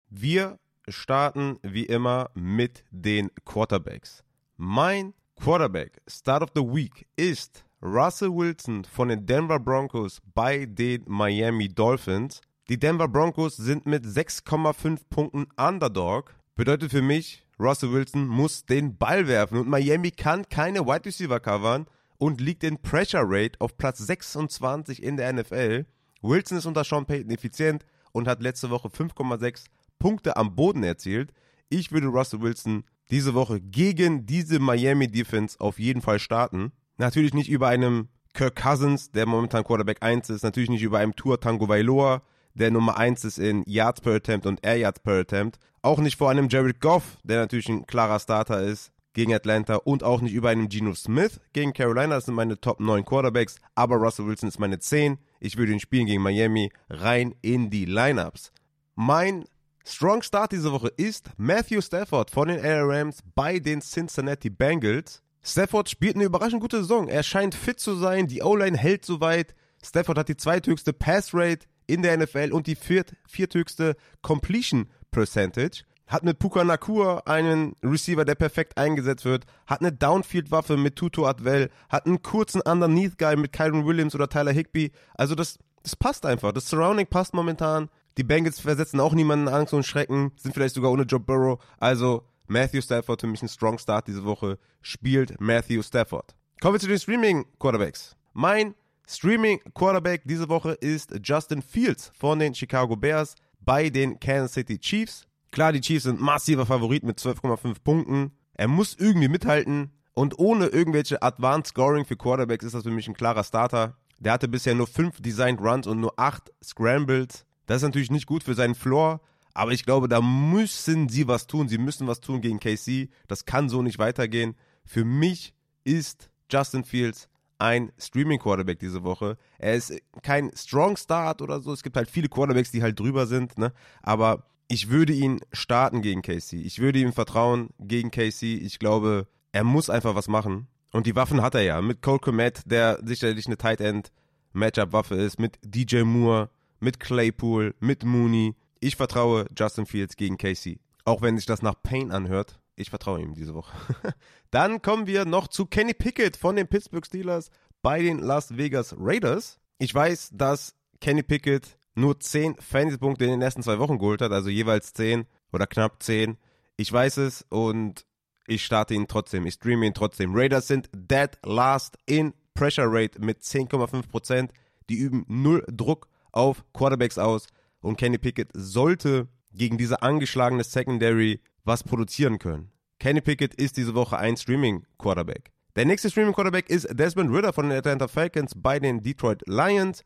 [0.09, 4.25] Wir starten wie immer mit den Quarterbacks.
[4.57, 11.03] Mein Quarterback Start of the Week ist Russell Wilson von den Denver Broncos bei den
[11.07, 12.41] Miami Dolphins.
[12.69, 16.35] Die Denver Broncos sind mit 6,5 Punkten Underdog.
[16.55, 21.41] Bedeutet für mich, Russell Wilson muss den Ball werfen und Miami kann keine Wide Receiver
[21.41, 21.87] covern
[22.19, 25.87] und liegt in Pressure Rate auf Platz 26 in der NFL.
[26.23, 29.65] Wilson ist unter Sean Payton effizient und hat letzte Woche 5,6
[30.03, 31.33] Punkte am Boden erzielt.
[31.69, 36.73] Ich würde Russell Wilson diese Woche gegen diese Miami Defense auf jeden Fall starten.
[36.99, 41.15] Natürlich nicht über einem Kirk Cousins, der momentan Quarterback 1 ist, natürlich nicht über einem
[41.15, 42.23] Tour Tango Vailoa,
[42.55, 45.61] der Nummer 1 ist in Yards per Attempt und Air Yards per Attempt.
[45.83, 50.03] Auch nicht vor einem Jared Goff, der natürlich ein klarer Starter ist gegen Atlanta und
[50.03, 52.17] auch nicht über einem Geno Smith gegen Carolina.
[52.17, 55.19] Das sind meine Top 9 Quarterbacks, aber Russell Wilson ist meine 10.
[55.39, 58.51] Ich würde ihn spielen gegen Miami rein in die Lineups.
[58.97, 59.45] Mein
[59.85, 65.23] Strong Start diese Woche ist Matthew Stafford von den Air Rams bei den Cincinnati Bengals.
[65.43, 67.09] Stafford spielt eine überraschend gute Saison.
[67.09, 69.55] Er scheint fit zu sein, die O-Line hält soweit.
[69.85, 75.83] Stafford hat die zweithöchste Pass Rate in der NFL und die viert, vierthöchste Completion Percentage.
[76.07, 79.47] Hat mit Puka Nakua einen Receiver, der perfekt eingesetzt wird.
[79.67, 81.71] Hat eine Downfield-Waffe mit Tuto Adwell.
[81.89, 84.93] Hat einen kurzen Underneath-Guy mit Kyron Williams oder Tyler Higby.
[85.15, 86.53] Also das, das passt einfach.
[86.53, 87.89] Das Surrounding passt momentan.
[88.19, 90.33] Die Bengals versetzen auch niemanden Angst und Schrecken.
[90.37, 91.59] Sind vielleicht sogar ohne Joe Burrow.
[91.79, 94.59] Also Matthew Stafford für mich ein Strong Start diese Woche.
[94.83, 96.35] Spielt Matthew Stafford.
[96.61, 98.17] Kommen wir zu den Streaming-Quarterbacks.
[98.35, 98.75] Mein
[99.09, 105.27] Streaming-Quarterback diese Woche ist Justin Fields von den Chicago Bears bei den Kansas City Chiefs.
[105.51, 108.33] Klar, die Chiefs sind massiver Favorit mit 12,5 Punkten.
[108.55, 109.91] Er muss irgendwie mithalten.
[110.15, 113.97] Und ohne irgendwelche Advanced Scoring für Quarterbacks ist das für mich ein klarer Starter.
[114.19, 117.45] Der hatte bisher nur 5 Designed Runs und nur 8 Scrambles.
[117.73, 119.23] Das ist natürlich nicht gut für seinen Floor.
[119.55, 121.69] Aber ich glaube, da müssen sie was tun.
[121.69, 123.09] Sie müssen was tun gegen KC.
[123.29, 124.57] Das kann so nicht weitergehen.
[124.85, 129.39] Für mich ist Justin Fields ein Streaming-Quarterback diese Woche.
[129.59, 131.73] Er ist kein Strong Start oder so.
[131.73, 133.73] Es gibt halt viele Quarterbacks, die halt drüber sind, ne?
[134.03, 136.61] Aber ich würde ihn starten gegen Casey.
[136.61, 138.57] Ich würde ihm vertrauen gegen Casey.
[138.57, 140.67] Ich glaube, er muss einfach was machen.
[140.91, 141.81] Und die Waffen hat er ja.
[141.81, 144.13] Mit Cole Komet, der sicherlich eine Tight End
[144.53, 146.51] Matchup-Waffe ist, mit DJ Moore,
[146.83, 148.55] mit Claypool, mit Mooney.
[148.81, 150.81] Ich vertraue Justin Fields gegen Casey.
[151.05, 152.59] Auch wenn sich das nach Pain anhört.
[152.75, 153.73] Ich vertraue ihm diese Woche.
[154.51, 157.51] Dann kommen wir noch zu Kenny Pickett von den Pittsburgh Steelers
[157.83, 159.61] bei den Las Vegas Raiders.
[159.79, 164.33] Ich weiß, dass Kenny Pickett nur 10 Fantasy-Punkte in den ersten zwei Wochen geholt hat,
[164.33, 166.39] also jeweils 10 oder knapp 10.
[166.77, 168.07] Ich weiß es und
[168.47, 169.47] ich starte ihn trotzdem.
[169.47, 170.35] Ich streame ihn trotzdem.
[170.35, 174.49] Raiders sind dead last in Pressure Rate mit 10,5%.
[174.89, 177.47] Die üben null Druck auf Quarterbacks aus
[177.81, 182.73] und Kenny Pickett sollte gegen diese angeschlagene Secondary was produzieren können.
[182.99, 185.51] Kenny Pickett ist diese Woche ein Streaming-Quarterback.
[185.77, 190.05] Der nächste Streaming-Quarterback ist Desmond Ritter von den Atlanta Falcons bei den Detroit Lions.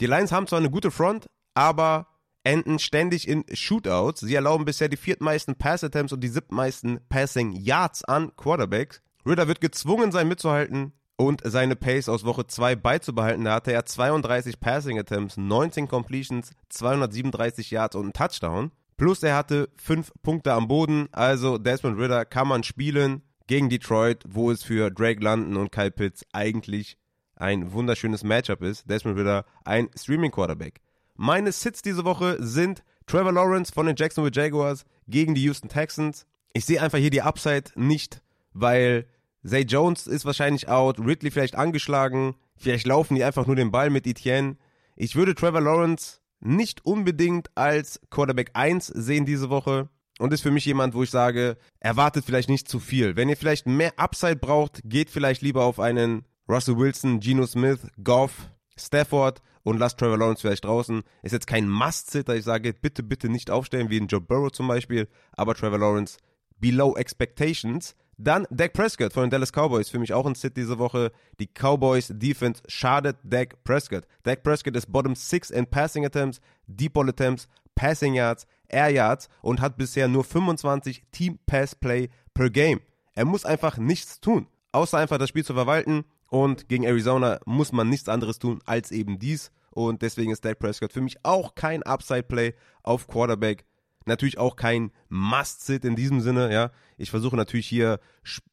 [0.00, 2.08] Die Lions haben zwar eine gute Front, aber
[2.44, 4.20] enden ständig in Shootouts.
[4.20, 9.02] Sie erlauben bisher die viertmeisten Pass-Attempts und die siebtmeisten Passing-Yards an Quarterbacks.
[9.24, 13.44] Ritter wird gezwungen sein mitzuhalten und seine Pace aus Woche 2 beizubehalten.
[13.44, 18.72] Da hatte er 32 Passing Attempts, 19 Completions, 237 Yards und einen Touchdown.
[18.96, 21.08] Plus er hatte 5 Punkte am Boden.
[21.12, 25.90] Also Desmond Ritter kann man spielen gegen Detroit, wo es für Drake London und Kyle
[25.90, 26.96] Pitts eigentlich
[27.36, 28.88] ein wunderschönes Matchup ist.
[28.88, 30.80] Desmond Ritter ein Streaming Quarterback.
[31.16, 36.26] Meine Sits diese Woche sind Trevor Lawrence von den Jacksonville Jaguars gegen die Houston Texans.
[36.52, 38.22] Ich sehe einfach hier die Upside nicht,
[38.52, 39.06] weil
[39.44, 43.90] Zay Jones ist wahrscheinlich out, Ridley vielleicht angeschlagen, vielleicht laufen die einfach nur den Ball
[43.90, 44.56] mit Etienne.
[44.96, 50.50] Ich würde Trevor Lawrence nicht unbedingt als Quarterback 1 sehen diese Woche und ist für
[50.50, 53.16] mich jemand, wo ich sage, erwartet vielleicht nicht zu viel.
[53.16, 57.80] Wenn ihr vielleicht mehr Upside braucht, geht vielleicht lieber auf einen Russell Wilson, Geno Smith,
[58.02, 61.02] Goff, Stafford und lasst Trevor Lawrence vielleicht draußen.
[61.22, 64.68] Ist jetzt kein Must-Sitter, ich sage, bitte, bitte nicht aufstellen, wie in Joe Burrow zum
[64.68, 66.18] Beispiel, aber Trevor Lawrence
[66.58, 67.94] below expectations.
[68.18, 71.12] Dann Dak Prescott von den Dallas Cowboys, für mich auch ein Sit diese Woche.
[71.40, 74.06] Die Cowboys Defense schadet Dak Prescott.
[74.22, 79.28] Dak Prescott ist bottom 6 in Passing Attempts, Deep Ball Attempts, Passing Yards, Air Yards
[79.40, 82.80] und hat bisher nur 25 Team Pass Play per Game.
[83.14, 87.72] Er muss einfach nichts tun, außer einfach das Spiel zu verwalten und gegen Arizona muss
[87.72, 91.54] man nichts anderes tun als eben dies und deswegen ist Dak Prescott für mich auch
[91.54, 93.64] kein Upside Play auf Quarterback
[94.06, 96.70] Natürlich auch kein Must-Sit in diesem Sinne, ja.
[96.96, 98.00] Ich versuche natürlich hier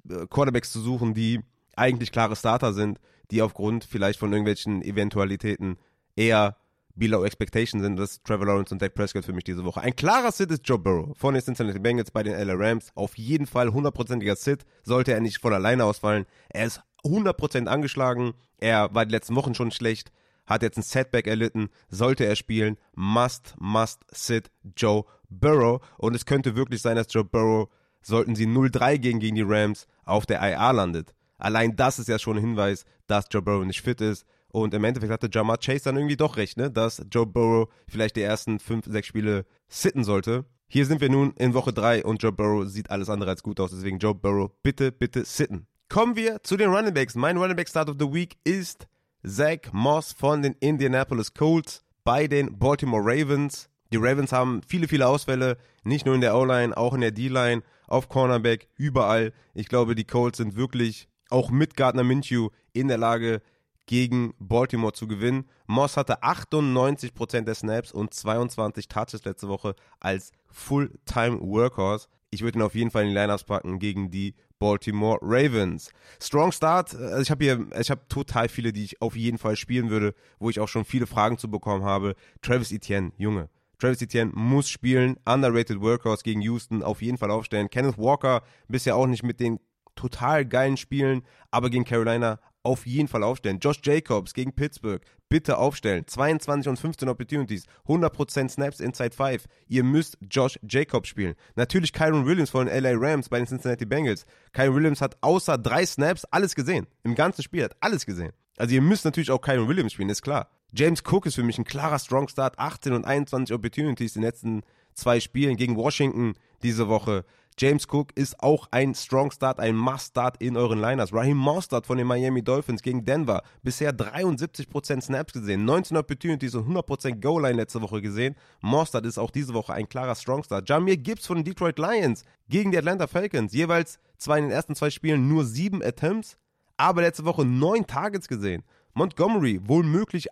[0.09, 1.41] äh, Quarterbacks zu suchen, die
[1.75, 2.99] eigentlich klare Starter sind,
[3.31, 5.77] die aufgrund vielleicht von irgendwelchen Eventualitäten
[6.15, 6.57] eher
[6.95, 7.97] below expectation sind.
[7.97, 9.81] Das ist Trevor Lawrence und Dak Prescott für mich diese Woche.
[9.81, 12.91] Ein klarer Sit ist Joe Burrow von den Cincinnati Bengals bei den LA Rams.
[12.95, 14.65] Auf jeden Fall hundertprozentiger Sit.
[14.83, 16.25] Sollte er nicht von alleine ausfallen.
[16.49, 18.33] Er ist 100% angeschlagen.
[18.57, 20.11] Er war die letzten Wochen schon schlecht
[20.49, 25.81] hat jetzt ein Setback erlitten, sollte er spielen, must, must sit Joe Burrow.
[25.97, 27.69] Und es könnte wirklich sein, dass Joe Burrow,
[28.01, 31.13] sollten sie 0-3 gegen, gegen die Rams, auf der IA landet.
[31.37, 34.25] Allein das ist ja schon ein Hinweis, dass Joe Burrow nicht fit ist.
[34.51, 36.71] Und im Endeffekt hatte Jamar Chase dann irgendwie doch recht, ne?
[36.71, 40.45] dass Joe Burrow vielleicht die ersten 5, 6 Spiele sitten sollte.
[40.67, 43.59] Hier sind wir nun in Woche 3 und Joe Burrow sieht alles andere als gut
[43.59, 43.69] aus.
[43.69, 45.67] Deswegen Joe Burrow, bitte, bitte sitten.
[45.87, 47.15] Kommen wir zu den Running Backs.
[47.15, 48.87] Mein Running Back Start of the Week ist
[49.25, 53.69] Zach Moss von den Indianapolis Colts bei den Baltimore Ravens.
[53.91, 57.63] Die Ravens haben viele, viele Ausfälle, nicht nur in der O-Line, auch in der D-Line,
[57.87, 59.33] auf Cornerback, überall.
[59.53, 63.41] Ich glaube, die Colts sind wirklich auch mit Gardner Minshew in der Lage,
[63.89, 65.45] gegen Baltimore zu gewinnen.
[65.65, 72.07] Moss hatte 98% der Snaps und 22 Touches letzte Woche als Full-Time Workhorse.
[72.29, 75.89] Ich würde ihn auf jeden Fall in die Lineups packen gegen die Baltimore Ravens.
[76.21, 79.55] Strong Start, also ich habe hier, ich habe total viele, die ich auf jeden Fall
[79.55, 82.15] spielen würde, wo ich auch schon viele Fragen zu bekommen habe.
[82.41, 83.49] Travis Etienne, Junge.
[83.79, 87.69] Travis Etienne muss spielen, underrated Workhorse gegen Houston, auf jeden Fall aufstellen.
[87.69, 89.59] Kenneth Walker bisher auch nicht mit den
[89.95, 93.59] total geilen Spielen, aber gegen Carolina auf jeden Fall aufstellen.
[93.59, 96.05] Josh Jacobs gegen Pittsburgh, bitte aufstellen.
[96.05, 99.45] 22 und 15 Opportunities, 100% Snaps inside 5.
[99.67, 101.35] Ihr müsst Josh Jacobs spielen.
[101.55, 104.25] Natürlich Kyron Williams von den LA Rams bei den Cincinnati Bengals.
[104.53, 106.87] Kyron Williams hat außer drei Snaps alles gesehen.
[107.03, 108.33] Im ganzen Spiel hat alles gesehen.
[108.57, 110.49] Also ihr müsst natürlich auch Kyron Williams spielen, ist klar.
[110.73, 112.59] James Cook ist für mich ein klarer Strong Start.
[112.59, 114.61] 18 und 21 Opportunities in den letzten
[114.93, 117.25] zwei Spielen gegen Washington diese Woche.
[117.59, 121.13] James Cook ist auch ein Strong Start, ein Must Start in euren Liners.
[121.13, 123.43] Raheem Mostert von den Miami Dolphins gegen Denver.
[123.63, 128.35] Bisher 73% Snaps gesehen, 19 Opportunities und 100% Goal-Line letzte Woche gesehen.
[128.61, 130.69] Mostert ist auch diese Woche ein klarer Strong Start.
[130.69, 133.51] Jamir Gibbs von den Detroit Lions gegen die Atlanta Falcons.
[133.51, 136.37] Jeweils zwar in den ersten zwei Spielen nur sieben Attempts,
[136.77, 138.63] aber letzte Woche neun Targets gesehen.
[138.93, 139.85] Montgomery wohl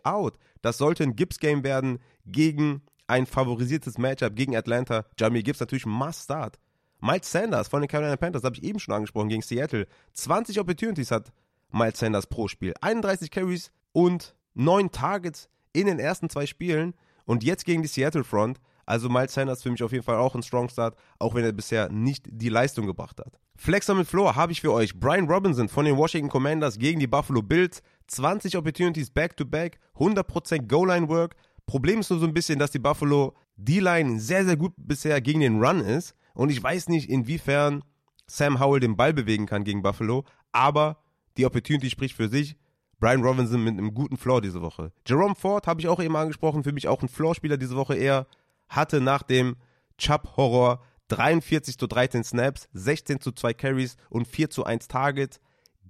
[0.04, 0.38] out.
[0.62, 5.06] Das sollte ein Gibbs-Game werden gegen ein favorisiertes Matchup gegen Atlanta.
[5.18, 6.60] Jamie Gibbs natürlich Must Start.
[7.00, 9.88] Miles Sanders von den Carolina Panthers, habe ich eben schon angesprochen, gegen Seattle.
[10.14, 11.32] 20 Opportunities hat
[11.72, 12.74] Miles Sanders pro Spiel.
[12.82, 16.96] 31 Carries und 9 Targets in den ersten zwei Spielen.
[17.26, 18.60] Und jetzt gegen die Seattle Front.
[18.86, 21.52] Also Miles Sanders für mich auf jeden Fall auch ein Strong Start, auch wenn er
[21.52, 23.38] bisher nicht die Leistung gebracht hat.
[23.58, 24.98] Flexer mit Floor habe ich für euch.
[24.98, 27.82] Brian Robinson von den Washington Commanders gegen die Buffalo Bills.
[28.08, 31.36] 20 Opportunities back-to-back, 100% Goal-Line-Work.
[31.68, 35.42] Problem ist nur so ein bisschen, dass die Buffalo D-Line sehr, sehr gut bisher gegen
[35.42, 36.16] den Run ist.
[36.34, 37.84] Und ich weiß nicht, inwiefern
[38.26, 40.98] Sam Howell den Ball bewegen kann gegen Buffalo, aber
[41.38, 42.58] die Opportunity spricht für sich.
[43.00, 44.92] Brian Robinson mit einem guten Floor diese Woche.
[45.06, 47.96] Jerome Ford habe ich auch eben angesprochen, für mich auch ein Floor-Spieler diese Woche.
[47.96, 48.26] Er
[48.70, 49.56] hatte nach dem
[49.98, 55.40] Chubb-Horror 43 zu 13 Snaps, 16 zu 2 Carries und 4 zu 1 Targets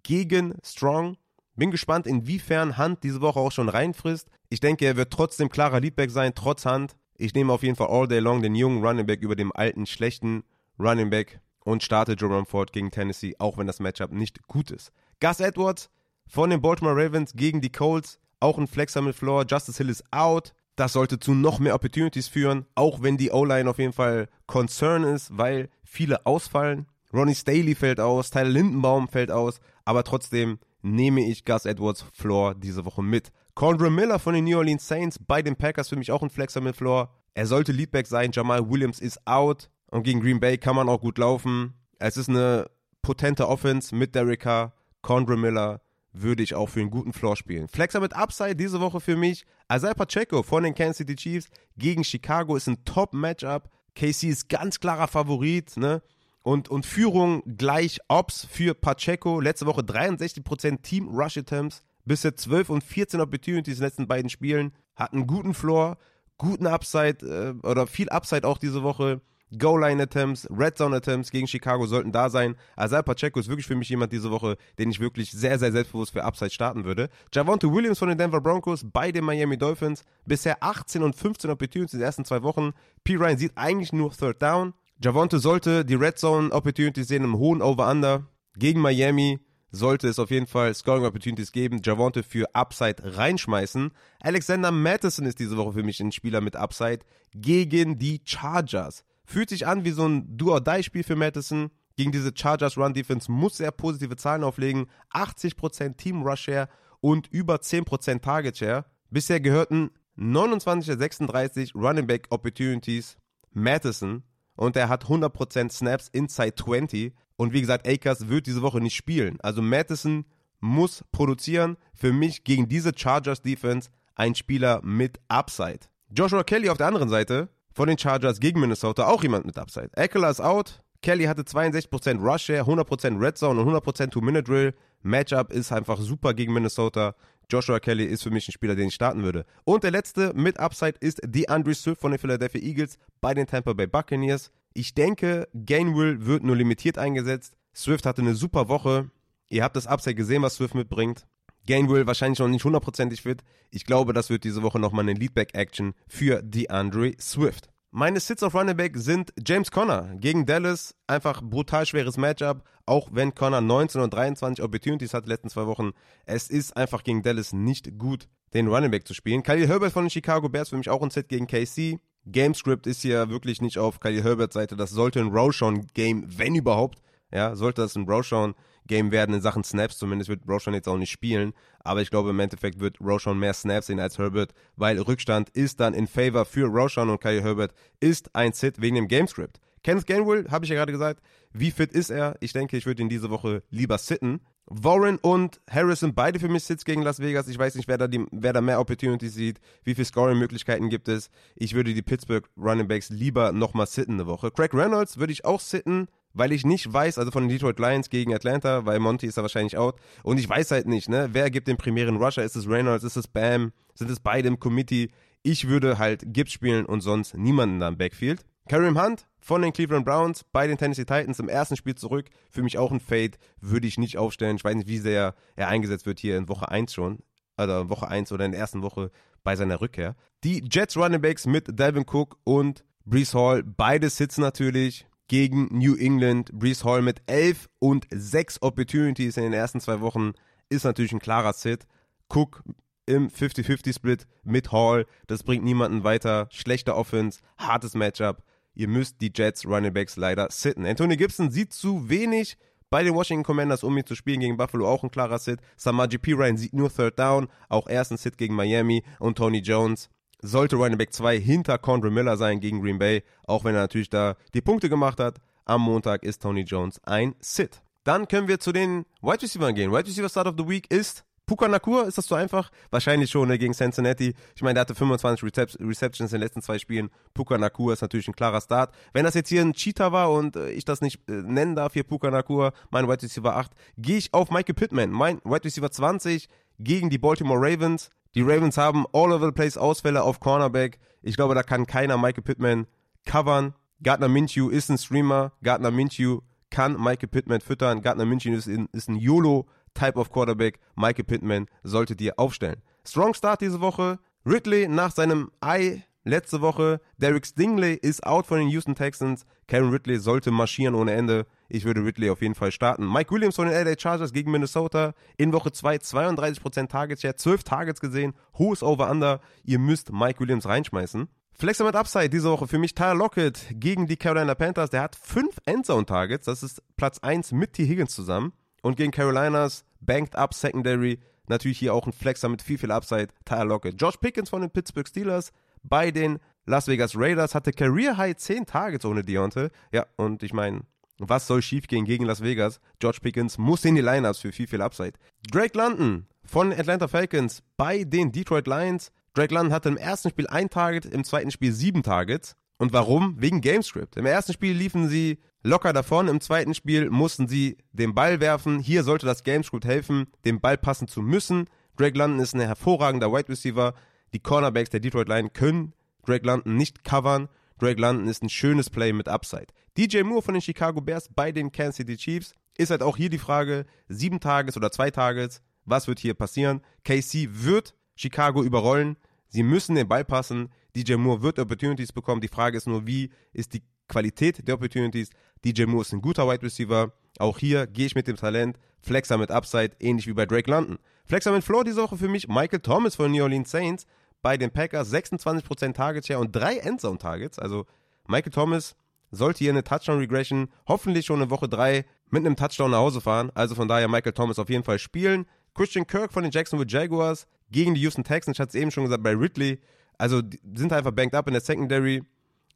[0.04, 1.18] gegen Strong.
[1.58, 4.30] Bin gespannt, inwiefern Hunt diese Woche auch schon reinfrisst.
[4.50, 6.96] Ich denke, er wird trotzdem klarer Leadback sein, trotz Hunt.
[7.18, 9.88] Ich nehme auf jeden Fall all day long den jungen Running Back über dem alten,
[9.88, 10.44] schlechten
[10.78, 14.92] Running Back und starte Jerome Ford gegen Tennessee, auch wenn das Matchup nicht gut ist.
[15.20, 15.90] Gus Edwards
[16.28, 19.46] von den Baltimore Ravens gegen die Colts, auch ein Flexer mit Floor.
[19.50, 20.54] Justice Hill ist out.
[20.76, 25.04] Das sollte zu noch mehr Opportunities führen, auch wenn die O-Line auf jeden Fall Concern
[25.04, 26.86] ist, weil viele ausfallen.
[27.12, 32.56] Ronnie Staley fällt aus, Tyler Lindenbaum fällt aus, aber trotzdem nehme ich Gus Edwards Floor
[32.56, 33.32] diese Woche mit.
[33.56, 36.62] Condra Miller von den New Orleans Saints bei den Packers für mich auch ein Flexer
[36.62, 37.14] mit Floor.
[37.34, 38.32] Er sollte Leadback sein.
[38.32, 41.74] Jamal Williams ist out und gegen Green Bay kann man auch gut laufen.
[42.00, 42.70] Es ist eine
[43.02, 44.74] potente Offense mit Derek Carr.
[45.02, 45.82] Condra Miller
[46.14, 47.68] würde ich auch für einen guten Floor spielen.
[47.68, 49.46] Flexer mit Upside diese Woche für mich.
[49.72, 53.70] Isaiah Pacheco von den Kansas City Chiefs gegen Chicago ist ein Top-Matchup.
[53.96, 56.02] KC ist ganz klarer Favorit, ne?
[56.44, 59.40] Und, und Führung gleich Ops für Pacheco.
[59.40, 61.84] Letzte Woche 63% Team Rush Attempts.
[62.06, 64.74] Bisher 12 und 14 Opportunities in den letzten beiden Spielen.
[64.96, 65.98] Hat einen guten Floor,
[66.38, 67.26] guten Upside
[67.64, 69.22] äh, oder viel Upside auch diese Woche.
[69.58, 72.56] Goal-Line-Attempts, Red-Zone-Attempts gegen Chicago sollten da sein.
[72.76, 76.12] Azal Pacheco ist wirklich für mich jemand diese Woche, den ich wirklich sehr, sehr selbstbewusst
[76.12, 77.10] für Upside starten würde.
[77.34, 80.04] Javonte Williams von den Denver Broncos bei den Miami Dolphins.
[80.26, 82.74] Bisher 18 und 15 Opportunities in den ersten zwei Wochen.
[83.04, 83.16] P.
[83.16, 84.74] Ryan sieht eigentlich nur Third Down.
[85.04, 90.32] Javonte sollte die Red Zone Opportunities sehen im hohen Over-Under gegen Miami sollte es auf
[90.32, 91.82] jeden Fall Scoring Opportunities geben.
[91.84, 93.92] Javonte für Upside reinschmeißen.
[94.22, 97.00] Alexander Madison ist diese Woche für mich ein Spieler mit Upside
[97.36, 99.04] gegen die Chargers.
[99.26, 101.70] Fühlt sich an wie so ein Do-or-Die-Spiel für Madison.
[101.96, 104.88] Gegen diese Chargers Run Defense muss er positive Zahlen auflegen.
[105.12, 106.70] 80% Team Rush Share
[107.02, 108.86] und über 10% Target Share.
[109.10, 113.18] Bisher gehörten 29 der 36 Running Back Opportunities
[113.52, 114.24] Madison
[114.58, 117.14] und er hat 100% Snaps inside 20.
[117.38, 119.38] Und wie gesagt, Akers wird diese Woche nicht spielen.
[119.42, 120.26] Also Madison
[120.60, 121.78] muss produzieren.
[121.94, 125.82] Für mich gegen diese Chargers Defense ein Spieler mit Upside.
[126.10, 129.92] Joshua Kelly auf der anderen Seite von den Chargers gegen Minnesota auch jemand mit Upside.
[129.94, 130.82] Eckler ist out.
[131.04, 134.74] Kelly hatte 62% Rush Share, 100% Red Zone und 100% Two-Minute-Drill.
[135.04, 137.16] Matchup ist einfach super gegen Minnesota.
[137.50, 139.46] Joshua Kelly ist für mich ein Spieler, den ich starten würde.
[139.64, 143.74] Und der letzte mit Upside ist DeAndre Swift von den Philadelphia Eagles bei den Tampa
[143.74, 144.52] Bay Buccaneers.
[144.74, 147.56] Ich denke, Gainwell wird nur limitiert eingesetzt.
[147.74, 149.10] Swift hatte eine super Woche.
[149.50, 151.26] Ihr habt das Upside gesehen, was Swift mitbringt.
[151.66, 153.44] Gainwell wahrscheinlich noch nicht hundertprozentig fit.
[153.72, 157.70] Ich glaube, das wird diese Woche nochmal eine Leadback-Action für DeAndre Swift.
[158.00, 160.94] Meine Sits auf Running Back sind James Conner gegen Dallas.
[161.08, 162.64] Einfach brutal schweres Matchup.
[162.86, 165.94] Auch wenn Conner 19 und 23 Opportunities hat letzten zwei Wochen.
[166.28, 169.42] Es ist einfach gegen Dallas nicht gut, den Running Back zu spielen.
[169.42, 172.00] Khalil Herbert von den Chicago Bears für mich auch ein Set gegen KC.
[172.28, 174.76] Gamescript ist hier wirklich nicht auf Khalil Herberts Seite.
[174.76, 177.02] Das sollte ein Roshan-Game, wenn überhaupt.
[177.34, 178.54] Ja, sollte das ein Roshan
[178.88, 179.98] Game werden in Sachen Snaps.
[179.98, 181.54] Zumindest wird Roshan jetzt auch nicht spielen.
[181.80, 185.80] Aber ich glaube, im Endeffekt wird Roshan mehr Snaps sehen als Herbert, weil Rückstand ist
[185.80, 189.60] dann in Favor für Roshan und Kyle Herbert ist ein Sit wegen dem Gamescript.
[189.84, 191.22] Kenneth Gainwell, habe ich ja gerade gesagt.
[191.54, 192.36] Wie fit ist er?
[192.42, 194.42] Ich denke, ich würde ihn diese Woche lieber sitten.
[194.66, 197.48] Warren und Harris sind beide für mich Sits gegen Las Vegas.
[197.48, 201.08] Ich weiß nicht, wer da, die, wer da mehr Opportunities sieht, wie viele Scoring-Möglichkeiten gibt
[201.08, 201.30] es.
[201.56, 204.52] Ich würde die Pittsburgh Running Backs lieber nochmal sitten eine Woche.
[204.52, 208.10] Craig Reynolds würde ich auch sitten weil ich nicht weiß, also von den Detroit Lions
[208.10, 210.00] gegen Atlanta, weil Monty ist da wahrscheinlich out.
[210.24, 212.44] Und ich weiß halt nicht, ne, wer gibt den primären Rusher?
[212.44, 213.04] Ist es Reynolds?
[213.04, 213.72] Ist es Bam?
[213.94, 215.10] Sind es beide im Committee?
[215.44, 218.46] Ich würde halt Gibbs spielen und sonst niemanden da im Backfield.
[218.68, 222.30] Kareem Hunt von den Cleveland Browns bei den Tennessee Titans im ersten Spiel zurück.
[222.50, 224.58] Für mich auch ein Fade, würde ich nicht aufstellen.
[224.58, 227.20] Ich weiß nicht, wie sehr er eingesetzt wird hier in Woche 1 schon.
[227.58, 229.10] Oder Woche 1 oder in der ersten Woche
[229.44, 230.16] bei seiner Rückkehr.
[230.44, 235.96] Die Jets Running Backs mit Dalvin Cook und Brees Hall, beide Sits natürlich gegen New
[235.96, 236.52] England.
[236.54, 240.34] Brees Hall mit 11 und 6 Opportunities in den ersten zwei Wochen
[240.70, 241.88] ist natürlich ein klarer Sit.
[242.30, 242.64] Cook
[243.06, 246.48] im 50-50-Split mit Hall, das bringt niemanden weiter.
[246.52, 248.44] Schlechter Offense, hartes Matchup.
[248.74, 250.86] Ihr müsst die Jets Running Backs leider sitten.
[250.86, 252.58] Anthony Gibson sieht zu wenig
[252.90, 255.60] bei den Washington Commanders, um ihn zu spielen gegen Buffalo, auch ein klarer Sit.
[255.78, 256.34] Samaji P.
[256.34, 260.10] Ryan sieht nur Third Down, auch erst ein Sit gegen Miami und Tony Jones
[260.42, 264.10] sollte Running Back 2 hinter Condre Miller sein gegen Green Bay, auch wenn er natürlich
[264.10, 265.40] da die Punkte gemacht hat.
[265.66, 267.82] Am Montag ist Tony Jones ein Sit.
[268.04, 269.92] Dann können wir zu den Wide Receivers gehen.
[269.92, 272.70] Wide Receiver Start of the Week ist Puka Nakur, ist das so einfach?
[272.90, 274.34] Wahrscheinlich schon ne, gegen Cincinnati.
[274.54, 277.10] Ich meine, der hatte 25 Recep Receptions in den letzten zwei Spielen.
[277.34, 278.94] Puka Nakur ist natürlich ein klarer Start.
[279.14, 281.94] Wenn das jetzt hier ein Cheater war und äh, ich das nicht äh, nennen darf,
[281.94, 285.90] hier Puka Nakur, mein Wide Receiver 8, gehe ich auf Michael Pittman, mein Wide Receiver
[285.90, 288.10] 20 gegen die Baltimore Ravens.
[288.38, 291.00] Die Ravens haben all over the place Ausfälle auf Cornerback.
[291.24, 292.86] Ich glaube, da kann keiner Michael Pittman
[293.26, 293.74] covern.
[294.04, 295.54] Gardner Minshew ist ein Streamer.
[295.64, 298.04] Gardner Minshew kann Michael Pittman füttern.
[298.04, 300.80] Gardner Minshew ist, in, ist ein YOLO-Type of Quarterback.
[300.96, 302.84] Michael Pittman sollte dir aufstellen.
[303.04, 304.20] Strong Start diese Woche.
[304.46, 307.02] Ridley nach seinem Ei letzte Woche.
[307.18, 309.48] Derek Stingley ist out von den Houston Texans.
[309.68, 311.48] Karen Ridley sollte marschieren ohne Ende.
[311.70, 313.12] Ich würde Ridley auf jeden Fall starten.
[313.12, 315.14] Mike Williams von den LA Chargers gegen Minnesota.
[315.38, 318.34] In Woche 2 32% Targets Share, 12 Targets gesehen.
[318.58, 319.42] Hohes Over-Under.
[319.64, 321.28] Ihr müsst Mike Williams reinschmeißen.
[321.54, 324.92] Flexer mit Upside diese Woche für mich Tyler Lockett gegen die Carolina Panthers.
[324.92, 326.46] Der hat 5 Endzone-Targets.
[326.46, 327.86] Das ist Platz 1 mit T.
[327.86, 328.54] Higgins zusammen.
[328.82, 331.20] Und gegen Carolinas Banked Up Secondary.
[331.48, 333.30] Natürlich hier auch ein Flexer mit viel, viel Upside.
[333.44, 334.00] Tyler Lockett.
[334.00, 335.52] Josh Pickens von den Pittsburgh Steelers
[335.84, 339.70] bei den Las Vegas Raiders hatte Career High 10 Targets ohne Deontay.
[339.94, 340.82] Ja, und ich meine,
[341.20, 342.80] was soll schiefgehen gegen Las Vegas?
[343.00, 345.14] George Pickens muss in die Lineups für viel, viel Upside.
[345.52, 349.12] Drake London von Atlanta Falcons bei den Detroit Lions.
[349.34, 352.56] Drake London hatte im ersten Spiel ein Target, im zweiten Spiel sieben Targets.
[352.78, 353.36] Und warum?
[353.40, 354.18] Wegen Gamescript.
[354.18, 358.80] Im ersten Spiel liefen sie locker davon, im zweiten Spiel mussten sie den Ball werfen.
[358.80, 361.66] Hier sollte das Gamescript helfen, den Ball passen zu müssen.
[361.98, 363.96] Drake London ist ein hervorragender Wide Receiver.
[364.34, 365.94] Die Cornerbacks der Detroit Lions können
[366.26, 367.50] Drake London nicht covern.
[367.80, 369.68] Drake London ist ein schönes Play mit Upside.
[369.98, 373.30] DJ Moore von den Chicago Bears bei den Kansas City Chiefs ist halt auch hier
[373.30, 376.82] die Frage, sieben Tages oder zwei Tages, was wird hier passieren?
[377.04, 379.18] KC wird Chicago überrollen,
[379.48, 383.32] sie müssen den Ball passen, DJ Moore wird Opportunities bekommen, die Frage ist nur, wie
[383.54, 385.30] ist die Qualität der Opportunities?
[385.64, 389.38] DJ Moore ist ein guter Wide Receiver, auch hier gehe ich mit dem Talent, Flexer
[389.38, 390.98] mit Upside, ähnlich wie bei Drake London.
[391.26, 394.06] Flexer mit Floor diese Woche für mich, Michael Thomas von New Orleans Saints,
[394.42, 397.60] bei den Packers 26% Target Share und drei Endzone Targets.
[397.60, 397.86] Also
[398.28, 398.96] Michael Thomas
[399.32, 403.22] sollte hier eine Touchdown Regression hoffentlich schon in Woche 3 mit einem Touchdown nach Hause
[403.22, 403.52] fahren.
[403.56, 405.46] Also von daher Michael Thomas auf jeden Fall spielen.
[405.74, 408.58] Christian Kirk von den Jacksonville Jaguars gegen die Houston Texans.
[408.58, 409.80] Ich hatte es eben schon gesagt bei Ridley.
[410.18, 410.42] Also
[410.74, 412.24] sind einfach banked up in der Secondary.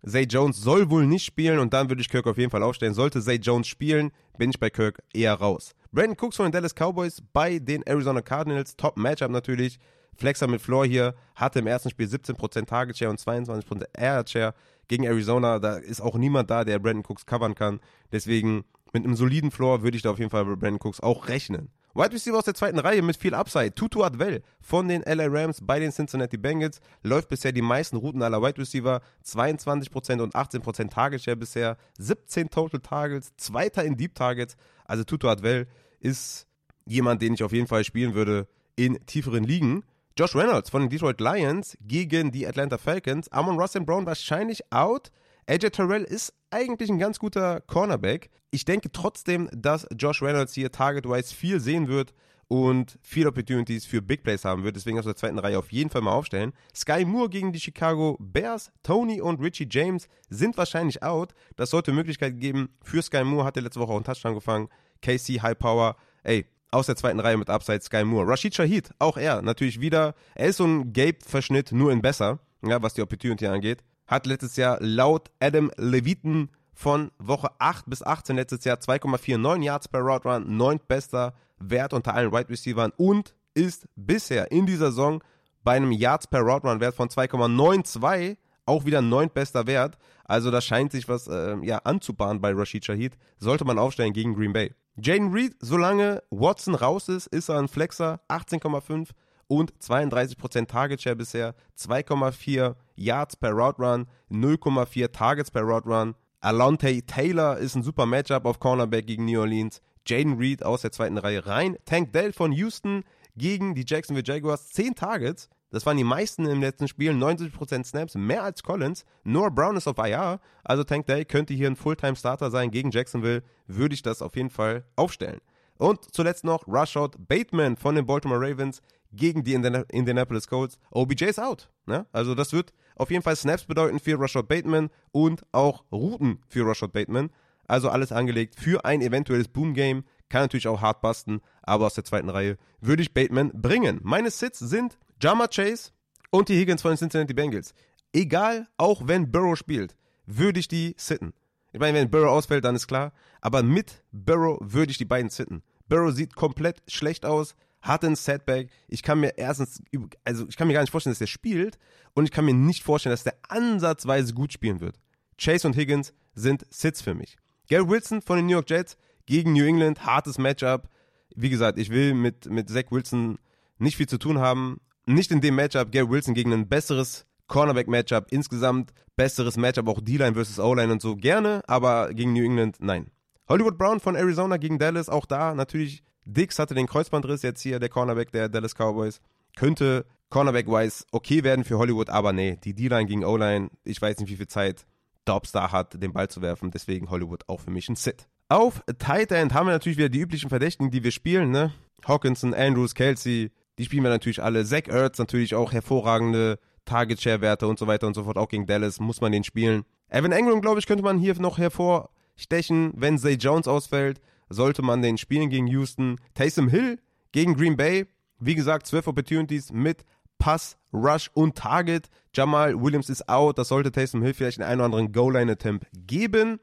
[0.05, 2.93] Zay Jones soll wohl nicht spielen und dann würde ich Kirk auf jeden Fall aufstellen.
[2.93, 5.74] Sollte Zay Jones spielen, bin ich bei Kirk eher raus.
[5.91, 8.76] Brandon Cooks von den Dallas Cowboys bei den Arizona Cardinals.
[8.76, 9.78] Top Matchup natürlich.
[10.16, 14.53] Flexer mit Floor hier hatte im ersten Spiel 17% Target Share und 22% Air Share
[14.88, 15.59] gegen Arizona.
[15.59, 17.80] Da ist auch niemand da, der Brandon Cooks covern kann.
[18.12, 21.28] Deswegen mit einem soliden Floor würde ich da auf jeden Fall bei Brandon Cooks auch
[21.28, 21.70] rechnen.
[21.93, 23.76] Wide Receiver aus der zweiten Reihe mit viel Upside.
[23.76, 28.22] Tutu Adwell von den LA Rams bei den Cincinnati Bengals läuft bisher die meisten Routen
[28.22, 29.01] aller Wide Receiver.
[29.26, 31.78] 22% und 18% Target Share bisher.
[31.97, 34.55] 17 Total Targets, zweiter in Deep Targets.
[34.86, 35.68] Also Tutu Adwell
[35.99, 36.47] ist
[36.86, 39.84] jemand, den ich auf jeden Fall spielen würde in tieferen Ligen.
[40.18, 43.32] Josh Reynolds von den Detroit Lions gegen die Atlanta Falcons.
[43.32, 45.09] Amon Russell Brown wahrscheinlich out.
[45.47, 48.30] AJ Terrell ist eigentlich ein ganz guter Cornerback.
[48.51, 52.14] Ich denke trotzdem, dass Josh Reynolds hier target-wise viel sehen wird
[52.49, 54.76] und viele Opportunities für Big Plays haben wird.
[54.76, 56.51] Deswegen aus der zweiten Reihe auf jeden Fall mal aufstellen.
[56.76, 58.74] Sky Moore gegen die Chicago Bears.
[58.84, 61.34] Tony und Richie James sind wahrscheinlich out.
[61.55, 63.45] Das sollte Möglichkeit geben für Sky Moore.
[63.45, 64.68] Hat er letzte Woche auch einen Touchdown gefangen.
[65.01, 65.95] KC High Power.
[66.24, 68.28] Ey, aus der zweiten Reihe mit Upside Sky Moore.
[68.28, 70.15] Rashid Shahid, auch er, natürlich wieder.
[70.36, 73.84] Er ist so ein Gabe-Verschnitt, nur in besser, ja, was die Opportunity angeht.
[74.07, 79.88] Hat letztes Jahr laut Adam Leviten von Woche 8 bis 18 letztes Jahr 2,49 Yards
[79.88, 85.22] per Route Run, neuntbester Wert unter allen Wide Receivers und ist bisher in dieser Saison
[85.63, 89.97] bei einem Yards per Route Run Wert von 2,92 auch wieder neuntbester Wert.
[90.24, 93.17] Also da scheint sich was äh, ja, anzubahnen bei Rashid Shahid.
[93.38, 94.74] Sollte man aufstellen gegen Green Bay.
[94.97, 99.09] Jaden Reed, solange Watson raus ist, ist er ein Flexer, 18,5
[99.47, 106.15] und 32% Target Share bisher, 2,4 Yards per Route Run, 0,4 Targets per Route Run.
[106.41, 109.81] Alonte Taylor ist ein super Matchup auf Cornerback gegen New Orleans.
[110.07, 111.77] Jaden Reed aus der zweiten Reihe rein.
[111.85, 113.03] Tank Dell von Houston
[113.37, 114.69] gegen die Jacksonville Jaguars.
[114.69, 115.49] 10 Targets.
[115.72, 117.11] Das waren die meisten im letzten Spiel.
[117.11, 119.05] 90% Snaps, mehr als Collins.
[119.24, 120.39] Noah Brown ist auf IR.
[120.63, 123.41] Also Tank Dell könnte hier ein Fulltime-Starter sein gegen Jacksonville.
[123.67, 125.39] Würde ich das auf jeden Fall aufstellen.
[125.78, 128.82] Und zuletzt noch Rushout Bateman von den Baltimore Ravens
[129.13, 130.78] gegen die Indianapolis Colts.
[130.91, 131.69] OBJ ist out.
[131.86, 132.05] Ne?
[132.11, 136.65] Also das wird auf jeden Fall Snaps bedeuten für Rashad Bateman und auch Routen für
[136.67, 137.32] Rashad Bateman.
[137.67, 140.03] Also alles angelegt für ein eventuelles Boom-Game.
[140.30, 143.99] Kann natürlich auch hart basten, aber aus der zweiten Reihe würde ich Bateman bringen.
[144.03, 145.91] Meine Sits sind Jama Chase
[146.32, 147.74] und die Higgins von den Cincinnati Bengals.
[148.11, 149.95] Egal, auch wenn Burrow spielt,
[150.26, 151.34] würde ich die sitten.
[151.74, 153.13] Ich meine, wenn Burrow ausfällt, dann ist klar.
[153.39, 155.63] Aber mit Burrow würde ich die beiden sitten.
[155.88, 158.69] Burrow sieht komplett schlecht aus, hat ein Setback.
[158.88, 159.82] Ich kann mir erstens,
[160.24, 161.78] also ich kann mir gar nicht vorstellen, dass er spielt.
[162.13, 164.99] Und ich kann mir nicht vorstellen, dass der ansatzweise gut spielen wird.
[165.38, 167.38] Chase und Higgins sind Sits für mich.
[167.67, 170.89] Gary Wilson von den New York Jets gegen New England, hartes Matchup.
[171.36, 173.38] Wie gesagt, ich will mit, mit Zach Wilson
[173.78, 174.82] nicht viel zu tun haben.
[175.05, 175.91] Nicht in dem Matchup.
[175.91, 178.27] Gary Wilson gegen ein besseres Cornerback-Matchup.
[178.31, 181.15] Insgesamt besseres Matchup, auch D-Line versus O-Line und so.
[181.15, 183.11] Gerne, aber gegen New England, nein.
[183.49, 186.03] Hollywood Brown von Arizona gegen Dallas, auch da natürlich.
[186.23, 189.19] Dix hatte den Kreuzbandriss jetzt hier, der Cornerback der Dallas Cowboys.
[189.55, 194.29] Könnte Cornerback-wise okay werden für Hollywood, aber nee, die D-Line gegen O-Line, ich weiß nicht,
[194.29, 194.85] wie viel Zeit
[195.25, 196.71] Dobbs da hat, den Ball zu werfen.
[196.71, 198.27] Deswegen Hollywood auch für mich ein Sit.
[198.49, 201.51] Auf Tight End haben wir natürlich wieder die üblichen Verdächtigen, die wir spielen.
[201.51, 201.73] Ne?
[202.05, 204.65] Hawkinson, Andrews, Kelsey, die spielen wir natürlich alle.
[204.65, 208.38] Zach Ertz natürlich auch hervorragende Target Share Werte und so weiter und so fort.
[208.38, 209.84] Auch gegen Dallas muss man den spielen.
[210.09, 212.91] Evan Engram, glaube ich, könnte man hier noch hervorstechen.
[212.95, 214.19] Wenn Zay Jones ausfällt,
[214.49, 216.17] sollte man den spielen gegen Houston.
[216.34, 216.99] Taysom Hill
[217.32, 218.07] gegen Green Bay.
[218.39, 220.03] Wie gesagt, 12 Opportunities mit
[220.38, 222.09] Pass, Rush und Target.
[222.34, 223.57] Jamal Williams ist out.
[223.57, 226.59] Das sollte Taysom Hill vielleicht einen oder anderen Goal-Line-Attempt geben.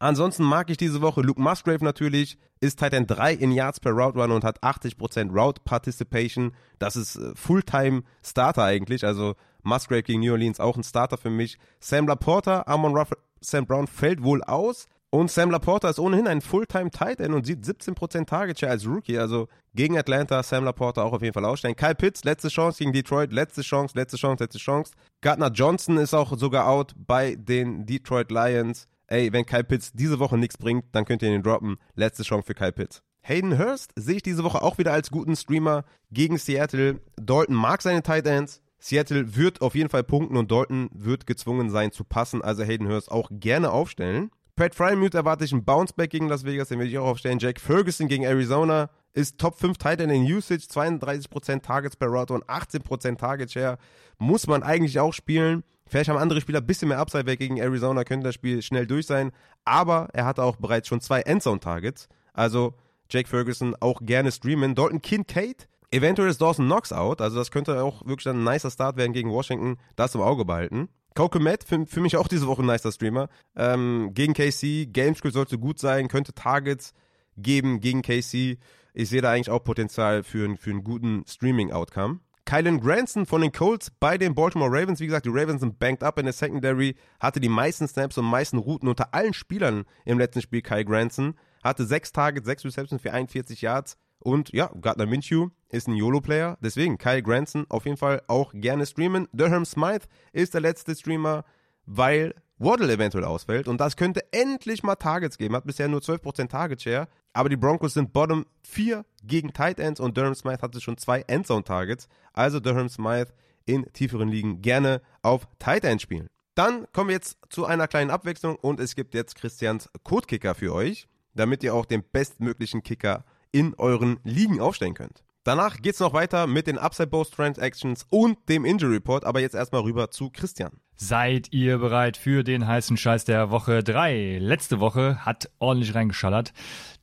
[0.00, 4.18] Ansonsten mag ich diese Woche Luke Musgrave natürlich, ist Titan 3 in Yards per Route
[4.18, 6.52] Run und hat 80% Route Participation.
[6.78, 11.30] Das ist äh, Fulltime Starter eigentlich, also Musgrave gegen New Orleans auch ein Starter für
[11.30, 11.58] mich.
[11.80, 16.42] Sam Laporta, Amon Ruff, Sam Brown fällt wohl aus, und Sam Laporta ist ohnehin ein
[16.42, 19.18] Fulltime Tight End und sieht 17% Target Share als Rookie.
[19.18, 21.76] Also gegen Atlanta Sam Laporta auch auf jeden Fall ausstellen.
[21.76, 24.92] Kyle Pitts, letzte Chance gegen Detroit, letzte Chance, letzte Chance, letzte Chance.
[25.22, 28.86] Gardner Johnson ist auch sogar out bei den Detroit Lions.
[29.08, 31.78] Ey, wenn Kyle Pitts diese Woche nichts bringt, dann könnt ihr ihn droppen.
[31.94, 33.02] Letzte Chance für Kyle Pitts.
[33.22, 37.00] Hayden Hurst sehe ich diese Woche auch wieder als guten Streamer gegen Seattle.
[37.16, 38.62] Dalton mag seine Tight Ends.
[38.78, 42.42] Seattle wird auf jeden Fall punkten und Dalton wird gezwungen sein zu passen.
[42.42, 44.30] Also Hayden Hurst auch gerne aufstellen.
[44.56, 47.38] Pat Frymuth erwarte ich einen Bounceback gegen Las Vegas, den will ich auch aufstellen.
[47.38, 52.34] Jack Ferguson gegen Arizona ist Top 5 Tight End in Usage, 32% Targets per Route
[52.34, 53.78] und 18% Target Share.
[54.18, 55.64] Muss man eigentlich auch spielen.
[55.88, 58.86] Vielleicht haben andere Spieler ein bisschen mehr Upside weg gegen Arizona, könnte das Spiel schnell
[58.86, 59.32] durch sein.
[59.64, 62.08] Aber er hatte auch bereits schon zwei Endzone-Targets.
[62.32, 62.74] Also
[63.10, 64.74] Jake Ferguson auch gerne streamen.
[64.74, 67.20] Dalton Kincaid, eventuell ist Dawson Knox out.
[67.20, 69.76] Also das könnte auch wirklich ein nicer Start werden gegen Washington.
[69.96, 70.88] Das im Auge behalten.
[71.14, 73.28] Coco Matt, für, für, mich auch diese Woche ein nicer Streamer.
[73.56, 76.94] Ähm, gegen KC, Gamescript sollte gut sein, könnte Targets
[77.36, 78.58] geben gegen KC.
[78.94, 82.20] Ich sehe da eigentlich auch Potenzial für, für einen guten Streaming-Outcome.
[82.48, 85.00] Kylan Granson von den Colts bei den Baltimore Ravens.
[85.00, 88.24] Wie gesagt, die Ravens sind banked up in der Secondary, hatte die meisten Snaps und
[88.24, 90.62] meisten Routen unter allen Spielern im letzten Spiel.
[90.62, 93.98] Kyle Granson hatte sechs Targets, sechs Receptions für 41 Yards.
[94.18, 96.56] Und ja, Gardner Minshew ist ein YOLO-Player.
[96.62, 99.28] Deswegen Kyle Granson auf jeden Fall auch gerne streamen.
[99.34, 101.44] Durham Smythe ist der letzte Streamer,
[101.84, 105.54] weil Waddle eventuell ausfällt und das könnte endlich mal Targets geben.
[105.54, 110.00] Hat bisher nur 12% Target Share, aber die Broncos sind Bottom 4 gegen Tight Ends
[110.00, 112.08] und Durham Smythe hatte schon zwei Endzone Targets.
[112.32, 113.32] Also Durham Smythe
[113.64, 116.28] in tieferen Ligen gerne auf Tight End spielen.
[116.54, 120.74] Dann kommen wir jetzt zu einer kleinen Abwechslung und es gibt jetzt Christians Code-Kicker für
[120.74, 125.22] euch, damit ihr auch den bestmöglichen Kicker in euren Ligen aufstellen könnt.
[125.44, 129.40] Danach geht es noch weiter mit den Upside Boast Transactions und dem Injury Report, aber
[129.40, 130.72] jetzt erstmal rüber zu Christian.
[130.96, 134.38] Seid ihr bereit für den heißen Scheiß der Woche 3?
[134.40, 136.52] Letzte Woche hat ordentlich reingeschallert.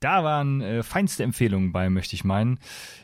[0.01, 2.59] Da waren äh, feinste Empfehlungen bei, möchte ich meinen.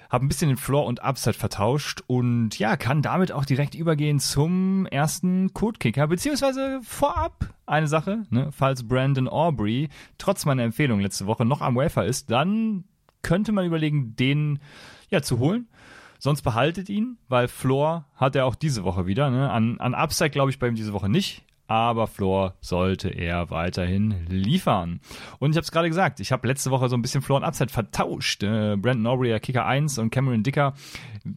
[0.10, 4.20] Hab ein bisschen den Floor und Upside vertauscht und ja, kann damit auch direkt übergehen
[4.20, 8.50] zum ersten Codekicker, beziehungsweise vorab eine Sache, ne?
[8.52, 12.84] falls Brandon Aubrey trotz meiner Empfehlung letzte Woche noch am Wafer ist, dann
[13.22, 14.60] könnte man überlegen, den
[15.12, 15.68] ja, zu holen.
[16.20, 19.30] Sonst behaltet ihn, weil Floor hat er auch diese Woche wieder.
[19.30, 19.50] Ne?
[19.50, 24.26] An, an Upside glaube ich bei ihm diese Woche nicht aber Floor sollte er weiterhin
[24.28, 25.00] liefern.
[25.40, 27.46] Und ich habe es gerade gesagt, ich habe letzte Woche so ein bisschen Floor und
[27.46, 28.44] Upside vertauscht.
[28.44, 30.74] Äh, Brandon Aubrey, Kicker 1 und Cameron Dicker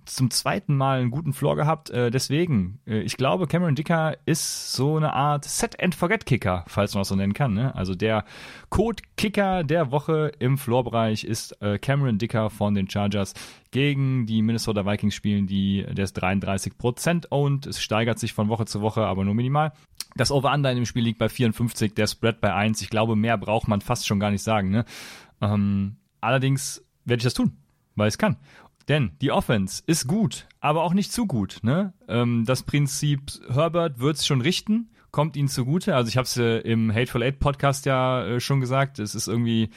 [0.04, 1.90] zum zweiten Mal einen guten Floor gehabt.
[1.90, 7.08] Äh, deswegen, äh, ich glaube, Cameron Dicker ist so eine Art Set-and-Forget-Kicker, falls man das
[7.08, 7.54] so nennen kann.
[7.54, 7.74] Ne?
[7.74, 8.24] Also der
[8.70, 13.34] Code-Kicker der Woche im Floor-Bereich ist äh, Cameron Dicker von den Chargers
[13.70, 17.66] gegen die Minnesota Vikings spielen, die der ist 33% owned.
[17.66, 19.72] Es steigert sich von Woche zu Woche, aber nur minimal.
[20.16, 22.80] Das Over-Under in dem Spiel liegt bei 54, der Spread bei 1.
[22.82, 24.70] Ich glaube, mehr braucht man fast schon gar nicht sagen.
[24.70, 24.84] Ne?
[25.40, 27.56] Ähm, allerdings werde ich das tun,
[27.96, 28.36] weil es kann.
[28.88, 31.58] Denn die Offense ist gut, aber auch nicht zu gut.
[31.62, 31.92] Ne?
[32.08, 35.94] Ähm, das Prinzip Herbert wird es schon richten, kommt ihnen zugute.
[35.94, 38.98] Also ich habe es äh, im Hateful Eight Podcast ja äh, schon gesagt.
[38.98, 39.70] Es ist irgendwie,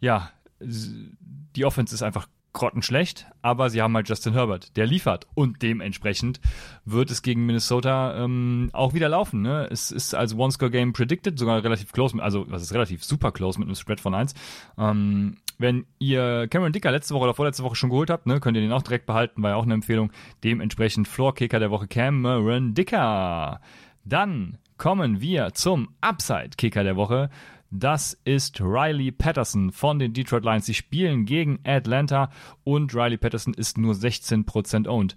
[0.00, 0.30] ja,
[0.60, 6.40] die Offense ist einfach grottenschlecht, aber sie haben halt Justin Herbert, der liefert und dementsprechend
[6.84, 9.42] wird es gegen Minnesota ähm, auch wieder laufen.
[9.42, 9.68] Ne?
[9.70, 13.68] Es ist als One-Score-Game predicted, sogar relativ close, also was ist relativ super close mit
[13.68, 14.34] einem Spread von 1.
[14.76, 18.56] Ähm, wenn ihr Cameron Dicker letzte Woche oder vorletzte Woche schon geholt habt, ne, könnt
[18.56, 20.12] ihr den auch direkt behalten, war ja auch eine Empfehlung.
[20.44, 23.60] Dementsprechend Floor-Kicker der Woche Cameron Dicker.
[24.04, 27.28] Dann kommen wir zum Upside-Kicker der Woche.
[27.70, 30.64] Das ist Riley Patterson von den Detroit Lions.
[30.64, 32.30] Sie spielen gegen Atlanta
[32.64, 35.14] und Riley Patterson ist nur 16% owned.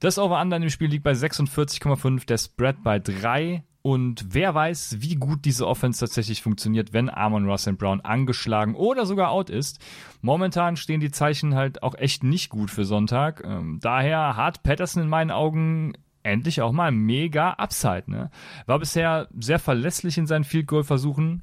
[0.00, 3.62] Das Over-Under in dem Spiel liegt bei 46,5, der Spread bei 3.
[3.82, 9.06] Und wer weiß, wie gut diese Offense tatsächlich funktioniert, wenn Amon Ross Brown angeschlagen oder
[9.06, 9.78] sogar out ist.
[10.20, 13.42] Momentan stehen die Zeichen halt auch echt nicht gut für Sonntag.
[13.44, 18.04] Ähm, daher hat Patterson in meinen Augen endlich auch mal mega Upside.
[18.06, 18.30] Ne?
[18.66, 21.42] War bisher sehr verlässlich in seinen Field Goal Versuchen,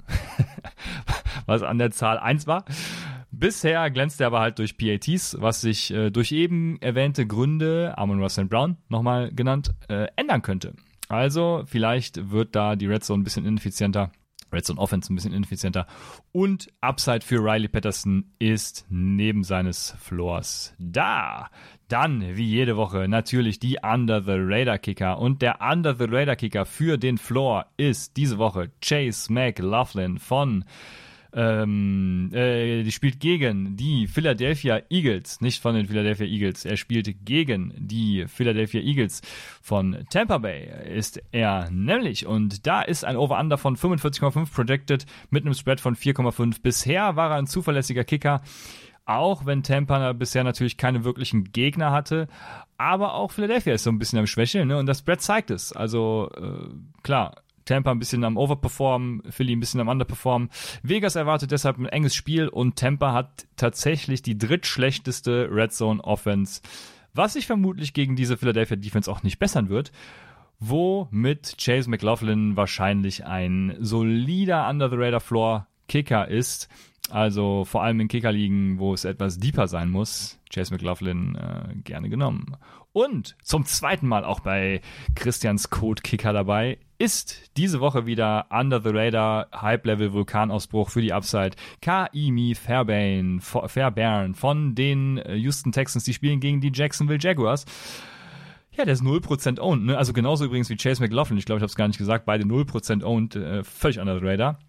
[1.47, 2.65] was an der Zahl 1 war.
[3.31, 8.21] Bisher glänzt er aber halt durch PATs, was sich äh, durch eben erwähnte Gründe, Amon
[8.21, 10.73] Russell Brown nochmal genannt, äh, ändern könnte.
[11.07, 14.11] Also vielleicht wird da die Red Zone ein bisschen ineffizienter.
[14.51, 15.87] Red Zone Offense ein bisschen ineffizienter.
[16.31, 21.49] Und Upside für Riley Patterson ist neben seines Floors da.
[21.87, 25.19] Dann, wie jede Woche, natürlich die Under the Radar Kicker.
[25.19, 30.65] Und der Under the Radar Kicker für den Floor ist diese Woche Chase McLaughlin von
[31.33, 36.65] ähm, äh, die spielt gegen die Philadelphia Eagles, nicht von den Philadelphia Eagles.
[36.65, 39.21] Er spielt gegen die Philadelphia Eagles
[39.61, 42.25] von Tampa Bay, ist er nämlich.
[42.25, 46.61] Und da ist ein Over-Under von 45,5 projected mit einem Spread von 4,5.
[46.61, 48.41] Bisher war er ein zuverlässiger Kicker.
[49.05, 52.27] Auch wenn Tampa bisher natürlich keine wirklichen Gegner hatte.
[52.77, 54.77] Aber auch Philadelphia ist so ein bisschen am Schwächeln, ne?
[54.77, 55.71] Und das Spread zeigt es.
[55.71, 56.69] Also, äh,
[57.03, 57.35] klar,
[57.67, 60.49] Tampa ein bisschen am Overperformen, Philly ein bisschen am Underperformen.
[60.81, 66.61] Vegas erwartet deshalb ein enges Spiel und Tampa hat tatsächlich die drittschlechteste Red Zone Offense,
[67.13, 69.91] was sich vermutlich gegen diese Philadelphia Defense auch nicht bessern wird.
[70.59, 76.67] Womit Chase McLaughlin wahrscheinlich ein solider Under the Radar Floor Kicker ist.
[77.09, 80.39] Also vor allem in Kickerligen, wo es etwas deeper sein muss.
[80.53, 82.57] Chase McLaughlin äh, gerne genommen.
[82.91, 84.81] Und zum zweiten Mal auch bei
[85.15, 91.13] Christians Code Kicker dabei ist diese Woche wieder Under the Radar Hype-Level Vulkanausbruch für die
[91.13, 91.51] Upside.
[91.81, 97.65] Kaimi Fairbairn, Fairbairn von den äh, Houston Texans, die spielen gegen die Jacksonville Jaguars.
[98.71, 99.97] Ja, der ist 0% owned, ne?
[99.97, 101.37] Also genauso übrigens wie Chase McLaughlin.
[101.37, 102.25] Ich glaube, ich habe es gar nicht gesagt.
[102.25, 104.59] Beide 0% owned, äh, völlig under the radar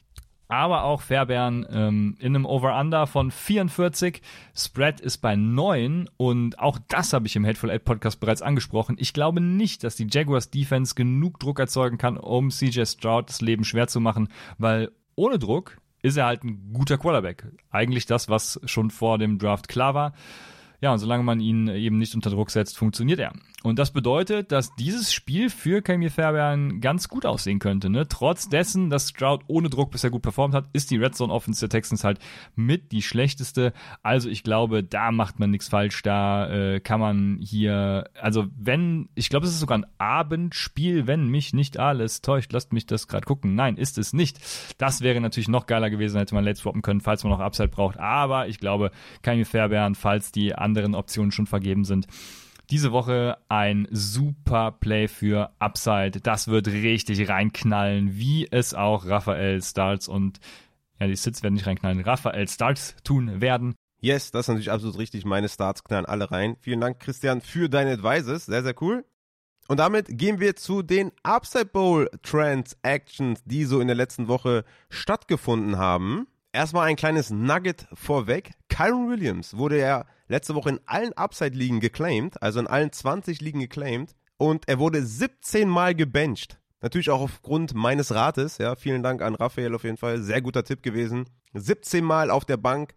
[0.49, 4.23] aber auch Fairbairn ähm, in einem Over-Under von 44.
[4.55, 8.97] Spread ist bei 9 und auch das habe ich im Hateful Eight Podcast bereits angesprochen.
[8.99, 13.43] Ich glaube nicht, dass die Jaguars Defense genug Druck erzeugen kann, um CJ Stroud das
[13.43, 17.47] Leben schwer zu machen, weil ohne Druck ist er halt ein guter Quarterback.
[17.71, 20.15] Eigentlich das, was schon vor dem Draft klar war.
[20.81, 23.33] Ja, und solange man ihn eben nicht unter Druck setzt, funktioniert er.
[23.65, 27.91] Und das bedeutet, dass dieses Spiel für Kami Fairbairn ganz gut aussehen könnte.
[27.91, 28.07] Ne?
[28.07, 31.61] Trotz dessen, dass Stroud ohne Druck bisher gut performt hat, ist die Red Zone Offense
[31.61, 32.21] der Texans halt
[32.55, 33.73] mit die schlechteste.
[34.05, 36.03] Also ich glaube, da macht man nichts falsch.
[36.03, 41.27] Da äh, kann man hier, also wenn, ich glaube, es ist sogar ein Abendspiel, wenn
[41.27, 42.53] mich nicht alles täuscht.
[42.53, 43.57] Lasst mich das gerade gucken.
[43.57, 44.39] Nein, ist es nicht.
[44.79, 47.71] Das wäre natürlich noch geiler gewesen, hätte man late swappen können, falls man noch Upside
[47.71, 47.99] braucht.
[47.99, 48.93] Aber ich glaube,
[49.23, 52.07] Kami Fairbairn, falls die anderen Optionen schon vergeben sind,
[52.71, 56.21] diese Woche ein super Play für Upside.
[56.21, 60.39] Das wird richtig reinknallen, wie es auch Raphael Starts und
[61.01, 63.75] ja, die Sits werden nicht reinknallen, Raphael Starts tun werden.
[64.01, 65.25] Yes, das ist natürlich absolut richtig.
[65.25, 66.57] Meine Starts knallen alle rein.
[66.61, 68.47] Vielen Dank, Christian, für deine Advices.
[68.47, 69.05] Sehr, sehr cool.
[69.67, 74.65] Und damit gehen wir zu den Upside Bowl Transactions, die so in der letzten Woche
[74.89, 76.27] stattgefunden haben.
[76.53, 78.53] Erstmal ein kleines Nugget vorweg.
[78.69, 83.61] Kyron Williams wurde ja letzte Woche in allen Upside-Ligen geclaimed, also in allen 20 Ligen
[83.61, 84.15] geclaimed.
[84.37, 86.59] Und er wurde 17 Mal gebencht.
[86.81, 88.59] Natürlich auch aufgrund meines Rates.
[88.59, 90.23] Ja, vielen Dank an Raphael auf jeden Fall.
[90.23, 91.29] Sehr guter Tipp gewesen.
[91.55, 92.95] 17 Mal auf der Bank,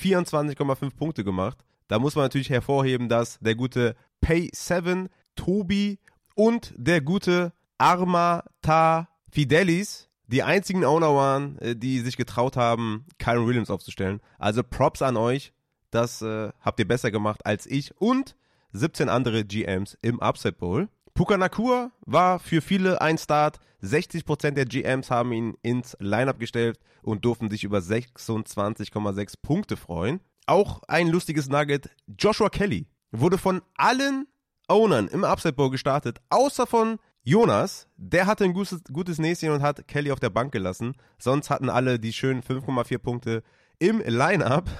[0.00, 1.58] 24,5 Punkte gemacht.
[1.88, 5.98] Da muss man natürlich hervorheben, dass der gute Pay7, Tobi
[6.36, 13.46] und der gute Armata Fidelis die einzigen Owner waren, äh, die sich getraut haben, Kyron
[13.46, 14.20] Williams aufzustellen.
[14.38, 15.52] Also Props an euch.
[15.94, 18.34] Das äh, habt ihr besser gemacht als ich und
[18.72, 20.88] 17 andere GMs im Upset Bowl.
[21.14, 23.60] Puka Nakua war für viele ein Start.
[23.80, 30.18] 60% der GMs haben ihn ins Lineup gestellt und durften sich über 26,6 Punkte freuen.
[30.46, 31.88] Auch ein lustiges Nugget.
[32.18, 34.26] Joshua Kelly wurde von allen
[34.66, 39.62] Ownern im Upset Bowl gestartet, außer von Jonas, der hatte ein gutes, gutes Näschen und
[39.62, 40.96] hat Kelly auf der Bank gelassen.
[41.18, 43.44] Sonst hatten alle die schönen 5,4 Punkte
[43.78, 44.70] im Lineup.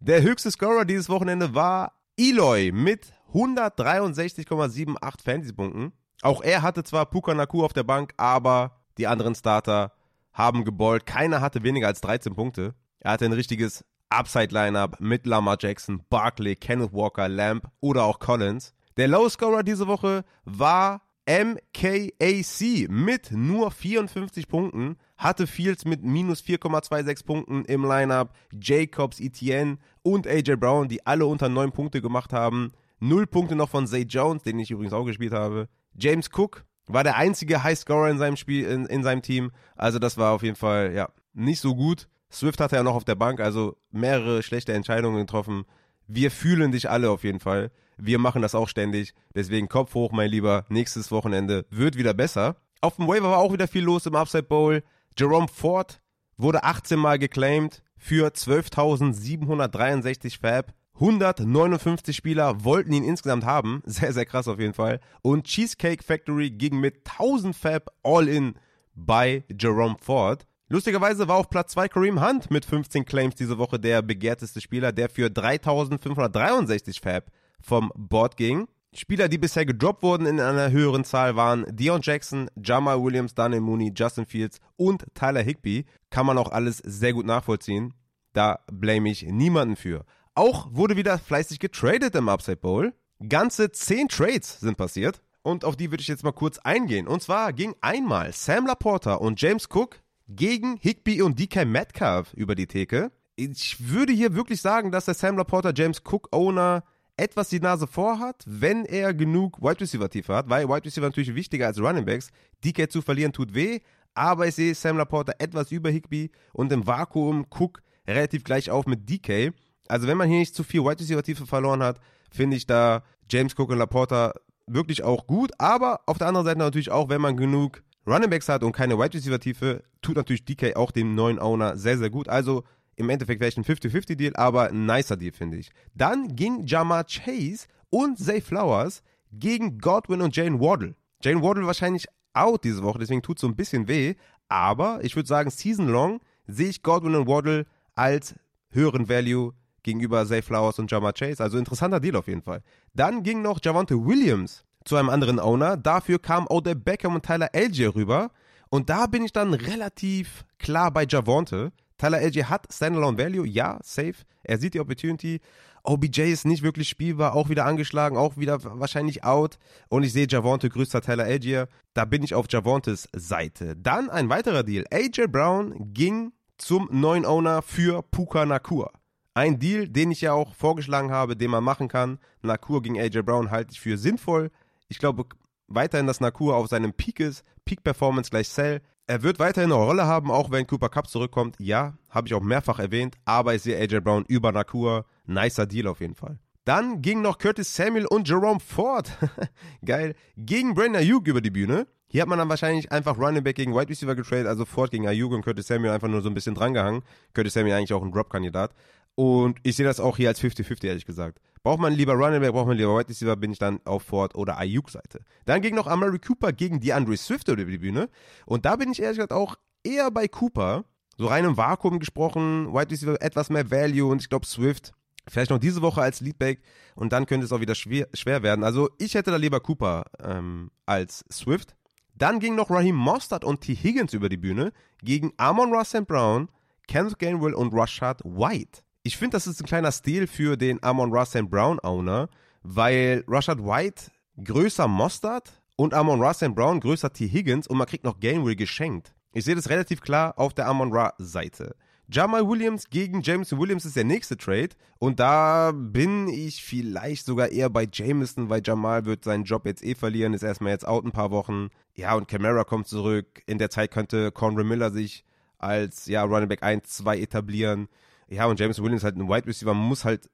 [0.00, 5.92] Der höchste Scorer dieses Wochenende war Eloy mit 163,78 Fantasy-Punkten.
[6.22, 9.92] Auch er hatte zwar Puka Naku auf der Bank, aber die anderen Starter
[10.32, 11.06] haben geballt.
[11.06, 12.74] Keiner hatte weniger als 13 Punkte.
[13.00, 18.74] Er hatte ein richtiges Upside-Lineup mit Lamar Jackson, Barkley, Kenneth Walker, Lamb oder auch Collins.
[18.96, 27.26] Der Low-Scorer diese Woche war MKAC mit nur 54 Punkten, hatte Fields mit minus 4,26
[27.26, 32.72] Punkten im Lineup, Jacobs, Etienne und AJ Brown, die alle unter 9 Punkte gemacht haben.
[33.00, 35.68] Null Punkte noch von Zay Jones, den ich übrigens auch gespielt habe.
[35.94, 39.50] James Cook war der einzige Highscorer in seinem Spiel, in, in seinem Team.
[39.76, 42.08] Also das war auf jeden Fall, ja, nicht so gut.
[42.30, 45.64] Swift hatte ja noch auf der Bank, also mehrere schlechte Entscheidungen getroffen.
[46.06, 47.70] Wir fühlen dich alle auf jeden Fall.
[47.96, 49.14] Wir machen das auch ständig.
[49.34, 50.64] Deswegen Kopf hoch, mein Lieber.
[50.68, 52.56] Nächstes Wochenende wird wieder besser.
[52.80, 54.82] Auf dem Waiver war auch wieder viel los im Upside Bowl.
[55.18, 56.00] Jerome Ford
[56.36, 60.72] wurde 18 Mal geclaimed für 12.763 Fab.
[60.94, 63.82] 159 Spieler wollten ihn insgesamt haben.
[63.84, 65.00] Sehr, sehr krass auf jeden Fall.
[65.22, 68.54] Und Cheesecake Factory ging mit 1000 Fab all in
[68.94, 70.46] bei Jerome Ford.
[70.68, 74.92] Lustigerweise war auf Platz 2 Kareem Hunt mit 15 Claims diese Woche der begehrteste Spieler,
[74.92, 78.68] der für 3563 Fab vom Board ging.
[78.94, 83.60] Spieler, die bisher gedroppt wurden in einer höheren Zahl, waren Dion Jackson, Jamal Williams, Daniel
[83.60, 85.84] Mooney, Justin Fields und Tyler Higby.
[86.10, 87.92] Kann man auch alles sehr gut nachvollziehen.
[88.32, 90.04] Da blame ich niemanden für.
[90.34, 92.94] Auch wurde wieder fleißig getradet im Upside Bowl.
[93.28, 95.20] Ganze 10 Trades sind passiert.
[95.42, 97.08] Und auf die würde ich jetzt mal kurz eingehen.
[97.08, 102.54] Und zwar ging einmal Sam Laporta und James Cook gegen Higby und DK Metcalf über
[102.54, 103.10] die Theke.
[103.34, 106.84] Ich würde hier wirklich sagen, dass der Sam Laporta James Cook Owner
[107.18, 111.34] etwas die Nase vorhat, wenn er genug Wide Receiver Tiefe hat, weil Wide Receiver natürlich
[111.34, 112.30] wichtiger als Running Backs.
[112.64, 113.80] DK zu verlieren tut weh,
[114.14, 118.86] aber ich sehe Sam Laporta etwas über Higby und im Vakuum Cook relativ gleich auf
[118.86, 119.52] mit DK.
[119.88, 122.00] Also wenn man hier nicht zu viel Wide Receiver Tiefe verloren hat,
[122.30, 124.32] finde ich da James Cook und Laporta
[124.66, 128.48] wirklich auch gut, aber auf der anderen Seite natürlich auch, wenn man genug Running Backs
[128.48, 132.10] hat und keine Wide Receiver Tiefe, tut natürlich DK auch dem neuen Owner sehr, sehr
[132.10, 132.28] gut.
[132.28, 132.64] Also
[132.98, 135.70] im Endeffekt wäre ich ein 50-50-Deal, aber ein nicer Deal, finde ich.
[135.94, 140.94] Dann ging Jama Chase und Zay Flowers gegen Godwin und Jane Waddle.
[141.22, 144.14] Jane Waddle wahrscheinlich out diese Woche, deswegen tut es so ein bisschen weh.
[144.48, 148.34] Aber ich würde sagen, season long sehe ich Godwin und Waddle als
[148.70, 151.42] höheren Value gegenüber Zay Flowers und Jama Chase.
[151.42, 152.62] Also interessanter Deal auf jeden Fall.
[152.94, 155.76] Dann ging noch Javante Williams zu einem anderen Owner.
[155.76, 158.30] Dafür kam Odell Beckham und Tyler Algier rüber.
[158.70, 161.72] Und da bin ich dann relativ klar bei Javante.
[161.98, 164.14] Tyler LG hat Standalone Value, ja, safe.
[164.42, 165.40] Er sieht die Opportunity.
[165.82, 169.58] OBJ ist nicht wirklich spielbar, auch wieder angeschlagen, auch wieder wahrscheinlich out.
[169.88, 171.68] Und ich sehe Javante größter Tyler Algier.
[171.94, 173.76] Da bin ich auf Javantes Seite.
[173.76, 174.84] Dann ein weiterer Deal.
[174.90, 178.90] AJ Brown ging zum neuen Owner für Puka Nakua.
[179.34, 182.18] Ein Deal, den ich ja auch vorgeschlagen habe, den man machen kann.
[182.42, 184.50] Nakur gegen AJ Brown halte ich für sinnvoll.
[184.88, 185.26] Ich glaube
[185.68, 187.44] weiterhin, dass Nakur auf seinem Peak ist.
[187.64, 188.82] Peak Performance gleich Sell.
[189.10, 191.56] Er wird weiterhin eine Rolle haben, auch wenn Cooper Cup zurückkommt.
[191.58, 193.16] Ja, habe ich auch mehrfach erwähnt.
[193.24, 195.06] Aber ich sehe AJ Brown über Nakur.
[195.24, 196.38] Nicer Deal auf jeden Fall.
[196.66, 199.10] Dann ging noch Curtis Samuel und Jerome Ford,
[199.86, 201.86] geil, gegen Brandon Ayuk über die Bühne.
[202.08, 205.08] Hier hat man dann wahrscheinlich einfach Running Back gegen Wide Receiver getradet, also Ford gegen
[205.08, 207.00] Ayuk und Curtis Samuel einfach nur so ein bisschen drangehangen.
[207.32, 208.72] Curtis Samuel eigentlich auch ein Drop-Kandidat.
[209.18, 211.40] Und ich sehe das auch hier als 50-50, ehrlich gesagt.
[211.64, 214.36] Braucht man lieber Running Back, braucht man lieber Wide Receiver, bin ich dann auf Ford
[214.36, 215.22] oder Ayuk-Seite.
[215.44, 218.10] Dann ging noch Amari Cooper gegen DeAndre Swift über die Bühne.
[218.46, 220.84] Und da bin ich ehrlich gesagt auch eher bei Cooper.
[221.16, 224.92] So rein im Vakuum gesprochen, Wide Receiver etwas mehr Value und ich glaube Swift
[225.28, 226.62] Vielleicht noch diese Woche als Leadback
[226.94, 228.64] und dann könnte es auch wieder schwer, schwer werden.
[228.64, 231.76] Also ich hätte da lieber Cooper ähm, als Swift.
[232.14, 233.74] Dann ging noch Raheem Mostert und T.
[233.74, 236.48] Higgins über die Bühne gegen Amon Ross Brown,
[236.86, 238.82] Kenneth Gainwell und Rashad White.
[239.08, 242.28] Ich finde, das ist ein kleiner Stil für den Amon Ross Brown Owner,
[242.62, 244.10] weil Rashad White
[244.44, 247.26] größer Mostert und Amon Ross Brown größer T.
[247.26, 249.14] Higgins und man kriegt noch Gainwell geschenkt.
[249.32, 251.74] Ich sehe das relativ klar auf der Amon Ra Seite.
[252.10, 254.76] Jamal Williams gegen Jameson Williams ist der nächste Trade.
[254.98, 259.82] Und da bin ich vielleicht sogar eher bei Jameson, weil Jamal wird seinen Job jetzt
[259.82, 261.70] eh verlieren, ist erstmal jetzt out ein paar Wochen.
[261.94, 263.42] Ja, und Camara kommt zurück.
[263.46, 265.24] In der Zeit könnte Conrad Miller sich
[265.56, 267.88] als ja, Running Back 1, 2 etablieren.
[268.28, 270.28] Ja, und Jameson Williams halt ein Wide Receiver, man muss halt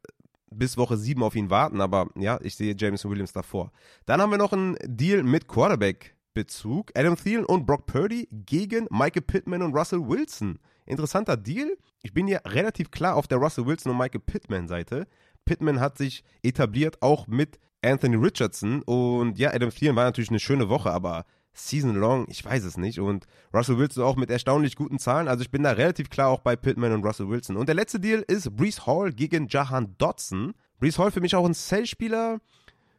[0.50, 3.72] bis Woche 7 auf ihn warten, aber ja, ich sehe Jameson Williams davor.
[4.06, 6.90] Dann haben wir noch einen Deal mit Quarterback Bezug.
[6.96, 10.58] Adam Thielen und Brock Purdy gegen Michael Pittman und Russell Wilson.
[10.84, 11.76] Interessanter Deal.
[12.02, 15.06] Ich bin hier relativ klar auf der Russell Wilson und Michael Pittman Seite.
[15.44, 18.82] Pittman hat sich etabliert, auch mit Anthony Richardson.
[18.82, 21.24] Und ja, Adam Thielen war natürlich eine schöne Woche, aber
[21.54, 22.98] Season long, ich weiß es nicht.
[22.98, 25.28] Und Russell Wilson auch mit erstaunlich guten Zahlen.
[25.28, 27.56] Also ich bin da relativ klar auch bei Pittman und Russell Wilson.
[27.56, 30.54] Und der letzte Deal ist Brees Hall gegen Jahan Dodson.
[30.80, 32.40] Brees Hall für mich auch ein Sales-Spieler.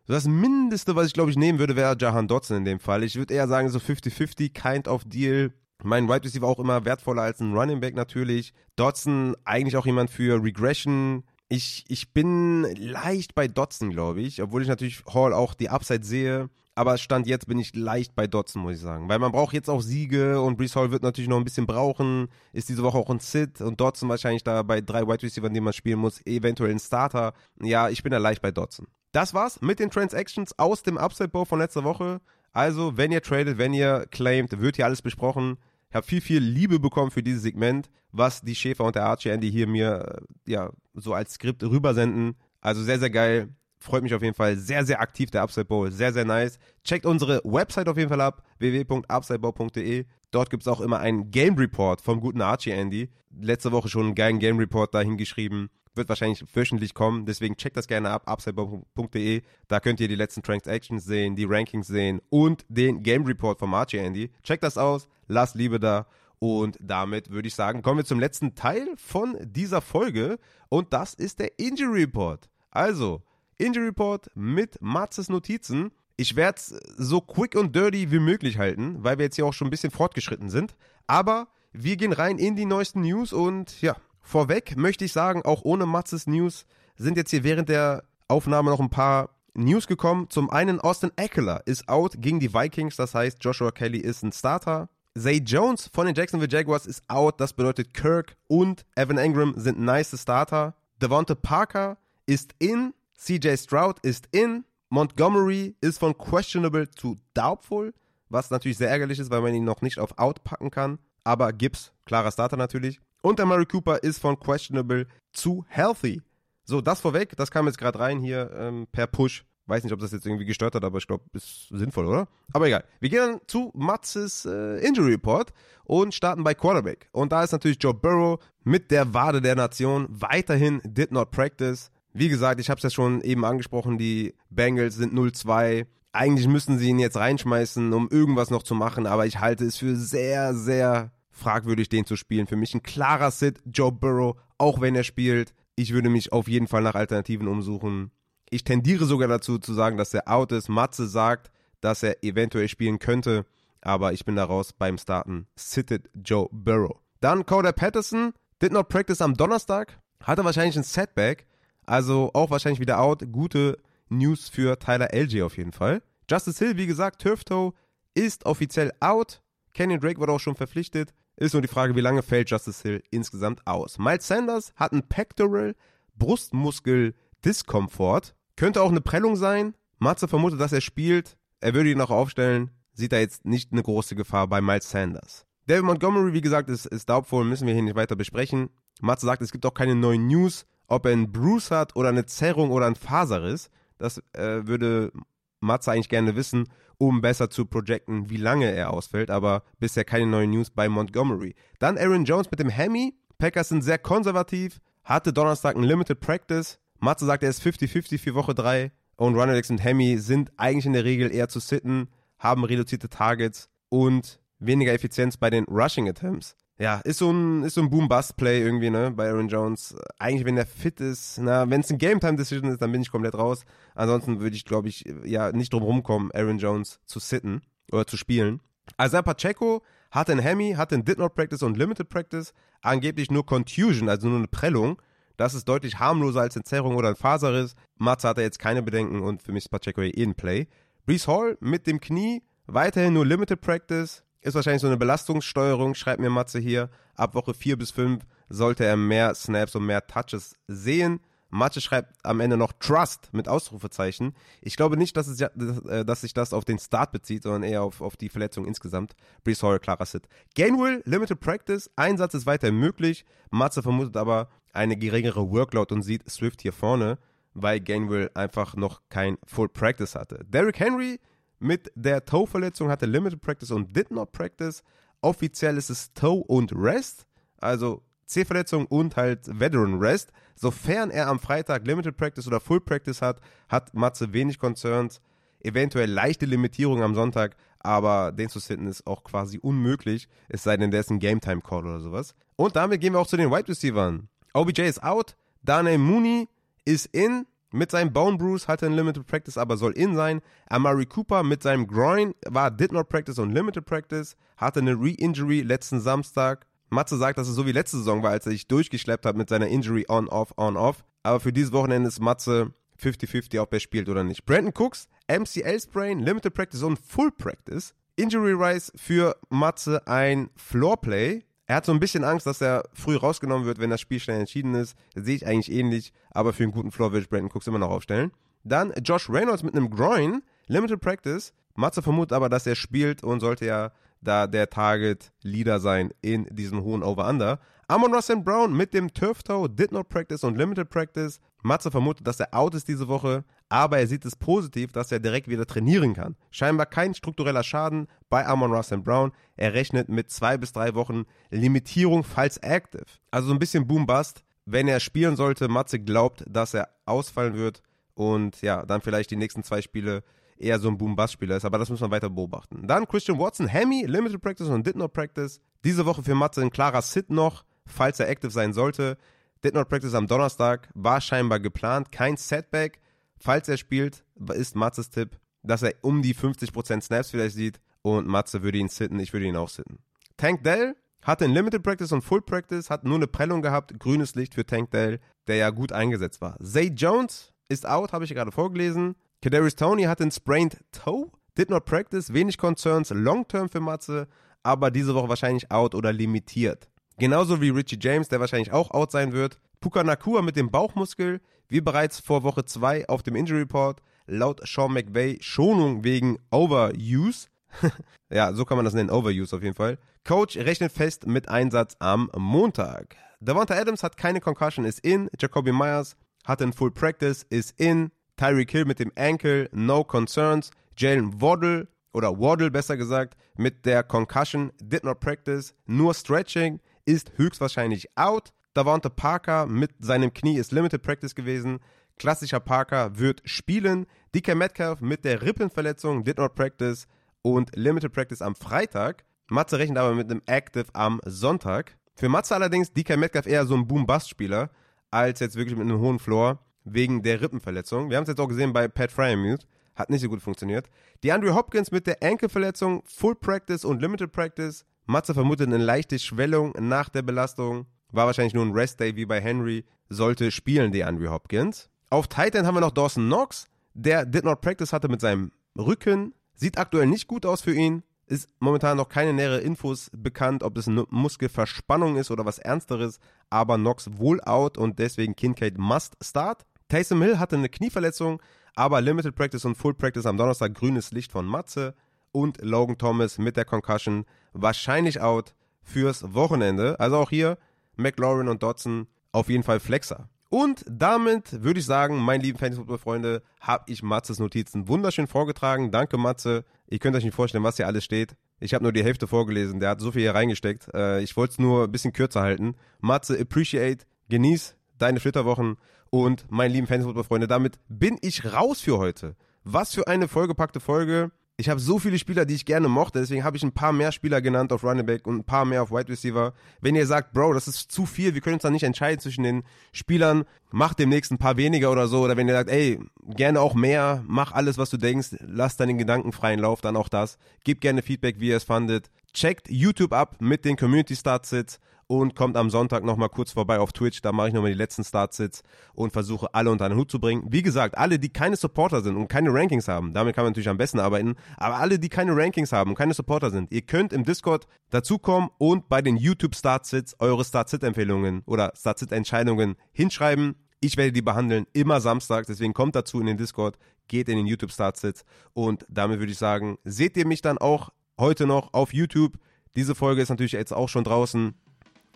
[0.08, 3.03] Das Mindeste, was ich glaube ich nehmen würde, wäre Jahan Dodson in dem Fall.
[3.03, 5.51] Ich würde eher sagen so 50-50, kind of Deal.
[5.84, 8.53] Mein Wide Receiver auch immer wertvoller als ein Running Back natürlich.
[8.76, 11.24] Dodson eigentlich auch jemand für Regression.
[11.49, 16.03] Ich, ich bin leicht bei Dodson, glaube ich, obwohl ich natürlich Hall auch die Upside
[16.06, 16.49] sehe.
[16.78, 19.07] Aber Stand jetzt bin ich leicht bei Dodson, muss ich sagen.
[19.07, 22.28] Weil man braucht jetzt auch Siege und Brees Hall wird natürlich noch ein bisschen brauchen.
[22.51, 25.61] Ist diese Woche auch ein Sit und Dodson wahrscheinlich da bei drei Wide Receivers, die
[25.61, 27.34] man spielen muss, eventuell ein Starter.
[27.61, 28.88] Ja, ich bin da leicht bei Dodson.
[29.13, 32.19] Das war's mit den Transactions aus dem Upside Bowl von letzter Woche.
[32.51, 35.57] Also, wenn ihr tradet, wenn ihr claimt, wird hier alles besprochen.
[35.89, 39.30] Ich habe viel, viel Liebe bekommen für dieses Segment, was die Schäfer und der Archie
[39.30, 42.36] Andy hier mir äh, ja so als Skript rübersenden.
[42.59, 43.49] Also sehr, sehr geil.
[43.86, 44.58] Freut mich auf jeden Fall.
[44.58, 45.92] Sehr, sehr aktiv, der Upside Bowl.
[45.92, 46.58] Sehr, sehr nice.
[46.84, 48.44] Checkt unsere Website auf jeden Fall ab.
[48.58, 50.06] www.upsidebowl.de.
[50.32, 53.12] Dort gibt es auch immer einen Game Report vom guten Archie Andy.
[53.40, 57.26] Letzte Woche schon einen geilen Game Report dahin geschrieben wird wahrscheinlich wöchentlich kommen.
[57.26, 59.44] Deswegen checkt das gerne ab, upsidebomb.de.
[59.68, 63.74] Da könnt ihr die letzten Transactions sehen, die Rankings sehen und den Game Report von
[63.74, 64.30] Archie Andy.
[64.44, 66.08] Checkt das aus, lasst Liebe da.
[66.40, 70.38] Und damit würde ich sagen, kommen wir zum letzten Teil von dieser Folge.
[70.70, 72.50] Und das ist der Injury Report.
[72.72, 73.24] Also,
[73.58, 75.91] Injury Report mit Matzes Notizen.
[76.18, 79.53] Ich werde es so quick und dirty wie möglich halten, weil wir jetzt hier auch
[79.53, 80.76] schon ein bisschen fortgeschritten sind.
[81.08, 85.64] Aber wir gehen rein in die neuesten News und ja, Vorweg möchte ich sagen, auch
[85.64, 86.66] ohne Matzes News
[86.97, 90.30] sind jetzt hier während der Aufnahme noch ein paar News gekommen.
[90.30, 94.32] Zum einen Austin Eckler ist out gegen die Vikings, das heißt Joshua Kelly ist ein
[94.32, 94.89] Starter.
[95.18, 99.80] Zay Jones von den Jacksonville Jaguars ist out, das bedeutet Kirk und Evan Engram sind
[99.80, 100.76] nice Starter.
[101.01, 107.93] Devonta Parker ist in, CJ Stroud ist in, Montgomery ist von questionable zu doubtful,
[108.30, 110.99] was natürlich sehr ärgerlich ist, weil man ihn noch nicht auf out packen kann.
[111.24, 112.99] Aber Gibbs, klarer Starter natürlich.
[113.22, 116.22] Und der Murray Cooper ist von questionable zu healthy.
[116.63, 119.45] So, das vorweg, das kam jetzt gerade rein hier ähm, per Push.
[119.68, 122.28] Weiß nicht, ob das jetzt irgendwie gestört hat, aber ich glaube, ist sinnvoll, oder?
[122.53, 122.84] Aber egal.
[122.99, 125.51] Wir gehen dann zu Matzes äh, Injury Report
[125.86, 127.09] und starten bei Quarterback.
[127.11, 131.89] Und da ist natürlich Joe Burrow mit der Wade der Nation weiterhin did not practice.
[132.18, 135.86] Wie gesagt, ich habe es ja schon eben angesprochen, die Bengals sind 0-2.
[136.13, 139.76] Eigentlich müssen sie ihn jetzt reinschmeißen, um irgendwas noch zu machen, aber ich halte es
[139.76, 142.47] für sehr, sehr fragwürdig, den zu spielen.
[142.47, 145.53] Für mich ein klarer Sit, Joe Burrow, auch wenn er spielt.
[145.76, 148.11] Ich würde mich auf jeden Fall nach Alternativen umsuchen.
[148.49, 150.70] Ich tendiere sogar dazu zu sagen, dass er out ist.
[150.70, 151.51] Matze sagt,
[151.82, 153.45] dass er eventuell spielen könnte,
[153.82, 155.47] aber ich bin daraus beim Starten.
[155.57, 156.95] Sitted Joe Burrow.
[157.20, 161.45] Dann Coder Patterson, did not practice am Donnerstag, hatte wahrscheinlich ein Setback,
[161.88, 163.24] also auch wahrscheinlich wieder out.
[163.32, 163.78] Gute
[164.10, 166.02] News für Tyler LG auf jeden Fall.
[166.30, 167.74] Justice Hill, wie gesagt, Turf Toe
[168.14, 169.42] ist offiziell out.
[169.74, 171.14] Kenyon Drake wurde auch schon verpflichtet.
[171.38, 174.00] Ist nur die Frage, wie lange fällt Justice Hill insgesamt aus.
[174.00, 175.76] Miles Sanders hat ein Pectoral,
[176.18, 178.34] Brustmuskel-Diskomfort.
[178.56, 179.76] Könnte auch eine Prellung sein.
[180.00, 181.38] Matze vermutet, dass er spielt.
[181.60, 182.72] Er würde ihn auch aufstellen.
[182.94, 185.46] Sieht da jetzt nicht eine große Gefahr bei Miles Sanders.
[185.68, 188.70] David Montgomery, wie gesagt, ist, ist doubtful, müssen wir hier nicht weiter besprechen.
[189.02, 192.26] Matze sagt, es gibt auch keine neuen News, ob er einen Bruce hat oder eine
[192.26, 193.70] Zerrung oder ein Faserriss.
[193.98, 195.12] Das äh, würde
[195.60, 196.68] Matze eigentlich gerne wissen,
[196.98, 201.56] um besser zu projecten, wie lange er ausfällt, aber bisher keine neuen News bei Montgomery.
[201.80, 203.16] Dann Aaron Jones mit dem Hemi.
[203.38, 206.80] Packers sind sehr konservativ, hatte Donnerstag ein Limited Practice.
[207.00, 210.94] Matze sagt, er ist 50-50 für Woche 3 und Runnerlegs und Hemi sind eigentlich in
[210.94, 212.10] der Regel eher zu sitten,
[212.40, 216.56] haben reduzierte Targets und weniger Effizienz bei den Rushing Attempts.
[216.78, 219.95] Ja, ist so ein, ist so ein Boom-Bust-Play irgendwie, ne, bei Aaron Jones.
[220.19, 223.36] Eigentlich, wenn er fit ist, na, wenn es ein Game-Time-Decision ist, dann bin ich komplett
[223.36, 223.63] raus.
[223.93, 227.61] Ansonsten würde ich, glaube ich, ja, nicht drum rumkommen, Aaron Jones zu sitten
[227.91, 228.61] oder zu spielen.
[229.01, 232.53] Isaiah Pacheco hatte ein Hemi, hatte ein Did Not Practice und Limited Practice.
[232.82, 235.01] Angeblich nur Contusion, also nur eine Prellung.
[235.38, 237.76] Das ist deutlich harmloser als eine Zerrung oder ein Faserriss.
[237.97, 240.67] Matze hatte jetzt keine Bedenken und für mich ist Pacheco eh in Play.
[241.05, 246.22] Brees Hall mit dem Knie, weiterhin nur Limited Practice, ist wahrscheinlich so eine Belastungssteuerung, schreibt
[246.22, 246.89] mir Matze hier.
[247.16, 251.20] Ab Woche 4 bis 5 sollte er mehr Snaps und mehr Touches sehen.
[251.50, 254.36] Matze schreibt am Ende noch Trust mit Ausrufezeichen.
[254.62, 257.82] Ich glaube nicht, dass, es, äh, dass sich das auf den Start bezieht, sondern eher
[257.82, 259.16] auf, auf die Verletzung insgesamt.
[259.43, 260.28] Brees Hall, klarer Sit.
[260.54, 263.26] Gainwell, Limited Practice, Einsatz ist weiterhin möglich.
[263.50, 267.18] Matze vermutet aber eine geringere Workload und sieht Swift hier vorne,
[267.54, 270.46] weil Gainwell einfach noch kein Full Practice hatte.
[270.46, 271.20] Derrick Henry,
[271.60, 274.84] mit der Toe-Verletzung, hatte Limited Practice und did not practice.
[275.22, 277.26] Offiziell ist es Toe und Rest,
[277.60, 280.32] also C-Verletzung und halt Veteran Rest.
[280.56, 285.22] Sofern er am Freitag Limited Practice oder Full Practice hat, hat Matze wenig Concerns.
[285.62, 290.78] Eventuell leichte Limitierung am Sonntag, aber den zu sitten ist auch quasi unmöglich, es sei
[290.78, 292.36] denn, der ist ein Game Time Call oder sowas.
[292.56, 294.22] Und damit gehen wir auch zu den Wide Receivers.
[294.53, 296.47] OBJ ist out, Dane Mooney
[296.86, 300.41] ist in, mit seinem Bone Bruise hatte ein Limited Practice, aber soll in sein.
[300.67, 305.61] Amari Cooper mit seinem Groin war Did Not Practice und Limited Practice, hatte eine Re-Injury
[305.61, 306.65] letzten Samstag.
[306.89, 309.49] Matze sagt, dass es so wie letzte Saison war, als er sich durchgeschleppt hat mit
[309.49, 311.03] seiner Injury on-off, on-off.
[311.23, 314.45] Aber für dieses Wochenende ist Matze 50-50, ob er spielt oder nicht.
[314.45, 317.93] Brandon Cooks, MCL-Sprain, Limited Practice und Full Practice.
[318.15, 321.43] Injury Rise für Matze ein Floorplay.
[321.68, 324.39] Er hat so ein bisschen Angst, dass er früh rausgenommen wird, wenn das Spiel schnell
[324.39, 324.95] entschieden ist.
[325.16, 327.80] Das sehe ich eigentlich ähnlich, aber für einen guten Floor will ich Brandon Cooks immer
[327.80, 328.32] noch aufstellen.
[328.63, 331.53] Dann Josh Reynolds mit einem Groin, Limited Practice.
[331.76, 333.91] Matze vermutet aber, dass er spielt und sollte ja
[334.22, 337.59] da der Target-Leader sein in diesem hohen Over-Under.
[337.88, 341.39] Amon Russell Brown mit dem Turf Toe, Did Not Practice und Limited Practice.
[341.66, 345.20] Matze vermutet, dass er out ist diese Woche, aber er sieht es positiv, dass er
[345.20, 346.36] direkt wieder trainieren kann.
[346.51, 349.32] Scheinbar kein struktureller Schaden bei Amon Russell Brown.
[349.57, 353.05] Er rechnet mit zwei bis drei Wochen Limitierung, falls active.
[353.32, 354.43] Also so ein bisschen Boom-Bust.
[354.66, 357.82] Wenn er spielen sollte, Matze glaubt, dass er ausfallen wird
[358.13, 360.24] und ja, dann vielleicht die nächsten zwei Spiele
[360.57, 362.88] eher so ein Boom-Bust-Spieler ist, aber das muss man weiter beobachten.
[362.88, 365.59] Dann Christian Watson, Hemi, Limited Practice und Did Not Practice.
[365.84, 369.18] Diese Woche für Matze ein klarer Sit noch falls er active sein sollte.
[369.64, 372.99] Did not practice am Donnerstag, war scheinbar geplant, kein Setback.
[373.38, 378.28] Falls er spielt, ist Matzes Tipp, dass er um die 50% Snaps vielleicht sieht und
[378.28, 379.99] Matze würde ihn sitten, ich würde ihn auch sitten.
[380.38, 384.36] Tank Dell hatte in Limited Practice und Full Practice, hat nur eine Prellung gehabt, grünes
[384.36, 386.58] Licht für Tank Dell, der ja gut eingesetzt war.
[386.62, 389.16] Zay Jones ist out, habe ich gerade vorgelesen.
[389.41, 394.28] Kadarius Tony hatte einen sprained toe, did not practice, wenig Concerns, long term für Matze,
[394.62, 396.89] aber diese Woche wahrscheinlich out oder limitiert.
[397.18, 399.59] Genauso wie Richie James, der wahrscheinlich auch out sein wird.
[399.80, 401.39] Puka Nakua mit dem Bauchmuskel,
[401.70, 407.47] wie bereits vor Woche 2 auf dem Injury Report, laut Sean McVay Schonung wegen Overuse.
[408.30, 409.97] ja, so kann man das nennen, Overuse auf jeden Fall.
[410.26, 413.16] Coach rechnet fest mit Einsatz am Montag.
[413.39, 415.30] Davante Adams hat keine Concussion, ist in.
[415.39, 418.11] Jacoby Myers hatte ein Full Practice, ist in.
[418.38, 420.72] Tyreek Hill mit dem Ankle, no concerns.
[420.97, 427.32] Jalen Waddle oder Waddle besser gesagt, mit der Concussion, did not practice, nur Stretching ist
[427.38, 428.51] höchstwahrscheinlich out.
[428.74, 431.80] Davante Parker mit seinem Knie ist Limited Practice gewesen.
[432.18, 434.06] Klassischer Parker wird spielen.
[434.34, 437.08] DK Metcalf mit der Rippenverletzung did not practice
[437.41, 439.24] und Limited Practice am Freitag.
[439.47, 441.97] Matze rechnet aber mit einem Active am Sonntag.
[442.16, 444.72] Für Matze allerdings DK Metcalf eher so ein Boom-Bust-Spieler
[445.12, 448.10] als jetzt wirklich mit einem hohen Floor wegen der Rippenverletzung.
[448.10, 449.68] Wir haben es jetzt auch gesehen bei Pat Fryermuth.
[449.95, 450.89] Hat nicht so gut funktioniert.
[451.24, 454.86] Die Andrew Hopkins mit der Ankle-Verletzung, Full Practice und Limited Practice.
[455.06, 457.86] Matze vermutet eine leichte Schwellung nach der Belastung.
[458.12, 459.86] War wahrscheinlich nur ein Rest-Day wie bei Henry.
[460.10, 461.89] Sollte spielen, die Andrew Hopkins.
[462.10, 463.68] Auf Titan haben wir noch Dawson Knox.
[463.93, 466.34] Der did not practice hatte mit seinem Rücken.
[466.53, 468.03] Sieht aktuell nicht gut aus für ihn.
[468.28, 473.20] Ist momentan noch keine nähere Infos bekannt, ob es eine Muskelverspannung ist oder was Ernsteres,
[473.51, 476.66] aber Knox wohl out und deswegen Kincaid must start.
[476.89, 478.41] Taysom Hill hatte eine Knieverletzung,
[478.76, 481.93] aber Limited Practice und Full Practice am Donnerstag grünes Licht von Matze
[482.36, 487.00] und Logan Thomas mit der Concussion wahrscheinlich out fürs Wochenende.
[487.00, 487.58] Also auch hier
[487.96, 490.28] McLaurin und Dodson auf jeden Fall Flexer.
[490.50, 495.92] Und damit würde ich sagen, meine lieben Fantasy-Football-Freunde, habe ich Matzes Notizen wunderschön vorgetragen.
[495.92, 496.66] Danke, Matze.
[496.88, 498.36] Ihr könnt euch nicht vorstellen, was hier alles steht.
[498.60, 499.80] Ich habe nur die Hälfte vorgelesen.
[499.80, 500.94] Der hat so viel hier reingesteckt.
[500.94, 502.76] Äh, ich wollte es nur ein bisschen kürzer halten.
[503.00, 505.78] Matze, appreciate, genieß deine Flitterwochen.
[506.10, 509.36] Und meine lieben Fantasy-Football-Freunde, damit bin ich raus für heute.
[509.64, 513.45] Was für eine vollgepackte Folge ich habe so viele Spieler, die ich gerne mochte, deswegen
[513.45, 515.91] habe ich ein paar mehr Spieler genannt auf Running Back und ein paar mehr auf
[515.91, 516.53] Wide Receiver.
[516.82, 519.43] Wenn ihr sagt, Bro, das ist zu viel, wir können uns da nicht entscheiden zwischen
[519.43, 522.24] den Spielern, macht demnächst ein paar weniger oder so.
[522.24, 525.97] Oder wenn ihr sagt, ey, gerne auch mehr, mach alles, was du denkst, lass deinen
[525.97, 527.38] Gedanken freien Lauf, dann auch das.
[527.64, 529.10] Gebt gerne Feedback, wie ihr es fandet.
[529.34, 533.91] Checkt YouTube ab mit den Community Startsits und kommt am Sonntag nochmal kurz vorbei auf
[533.91, 534.22] Twitch.
[534.22, 537.45] Da mache ich nochmal die letzten Startsits und versuche alle unter einen Hut zu bringen.
[537.49, 540.70] Wie gesagt, alle, die keine Supporter sind und keine Rankings haben, damit kann man natürlich
[540.70, 544.14] am besten arbeiten, aber alle, die keine Rankings haben und keine Supporter sind, ihr könnt
[544.14, 550.56] im Discord dazukommen und bei den YouTube Startsits eure Startsit-Empfehlungen oder Startsit-Entscheidungen hinschreiben.
[550.82, 553.78] Ich werde die behandeln immer Samstag, deswegen kommt dazu in den Discord,
[554.08, 557.89] geht in den YouTube Startsits und damit würde ich sagen, seht ihr mich dann auch
[558.20, 559.38] heute noch auf YouTube.
[559.76, 561.53] Diese Folge ist natürlich jetzt auch schon draußen.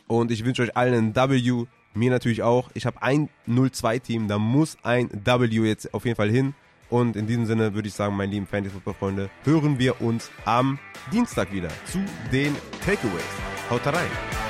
[0.09, 2.71] Und ich wünsche euch allen ein W, mir natürlich auch.
[2.73, 6.55] Ich habe ein 0-2-Team, da muss ein W jetzt auf jeden Fall hin.
[6.89, 10.79] Und in diesem Sinne würde ich sagen, meine lieben Fantasy-Football-Freunde, hören wir uns am
[11.13, 11.99] Dienstag wieder zu
[12.31, 13.23] den Takeaways.
[13.69, 14.48] Haut rein!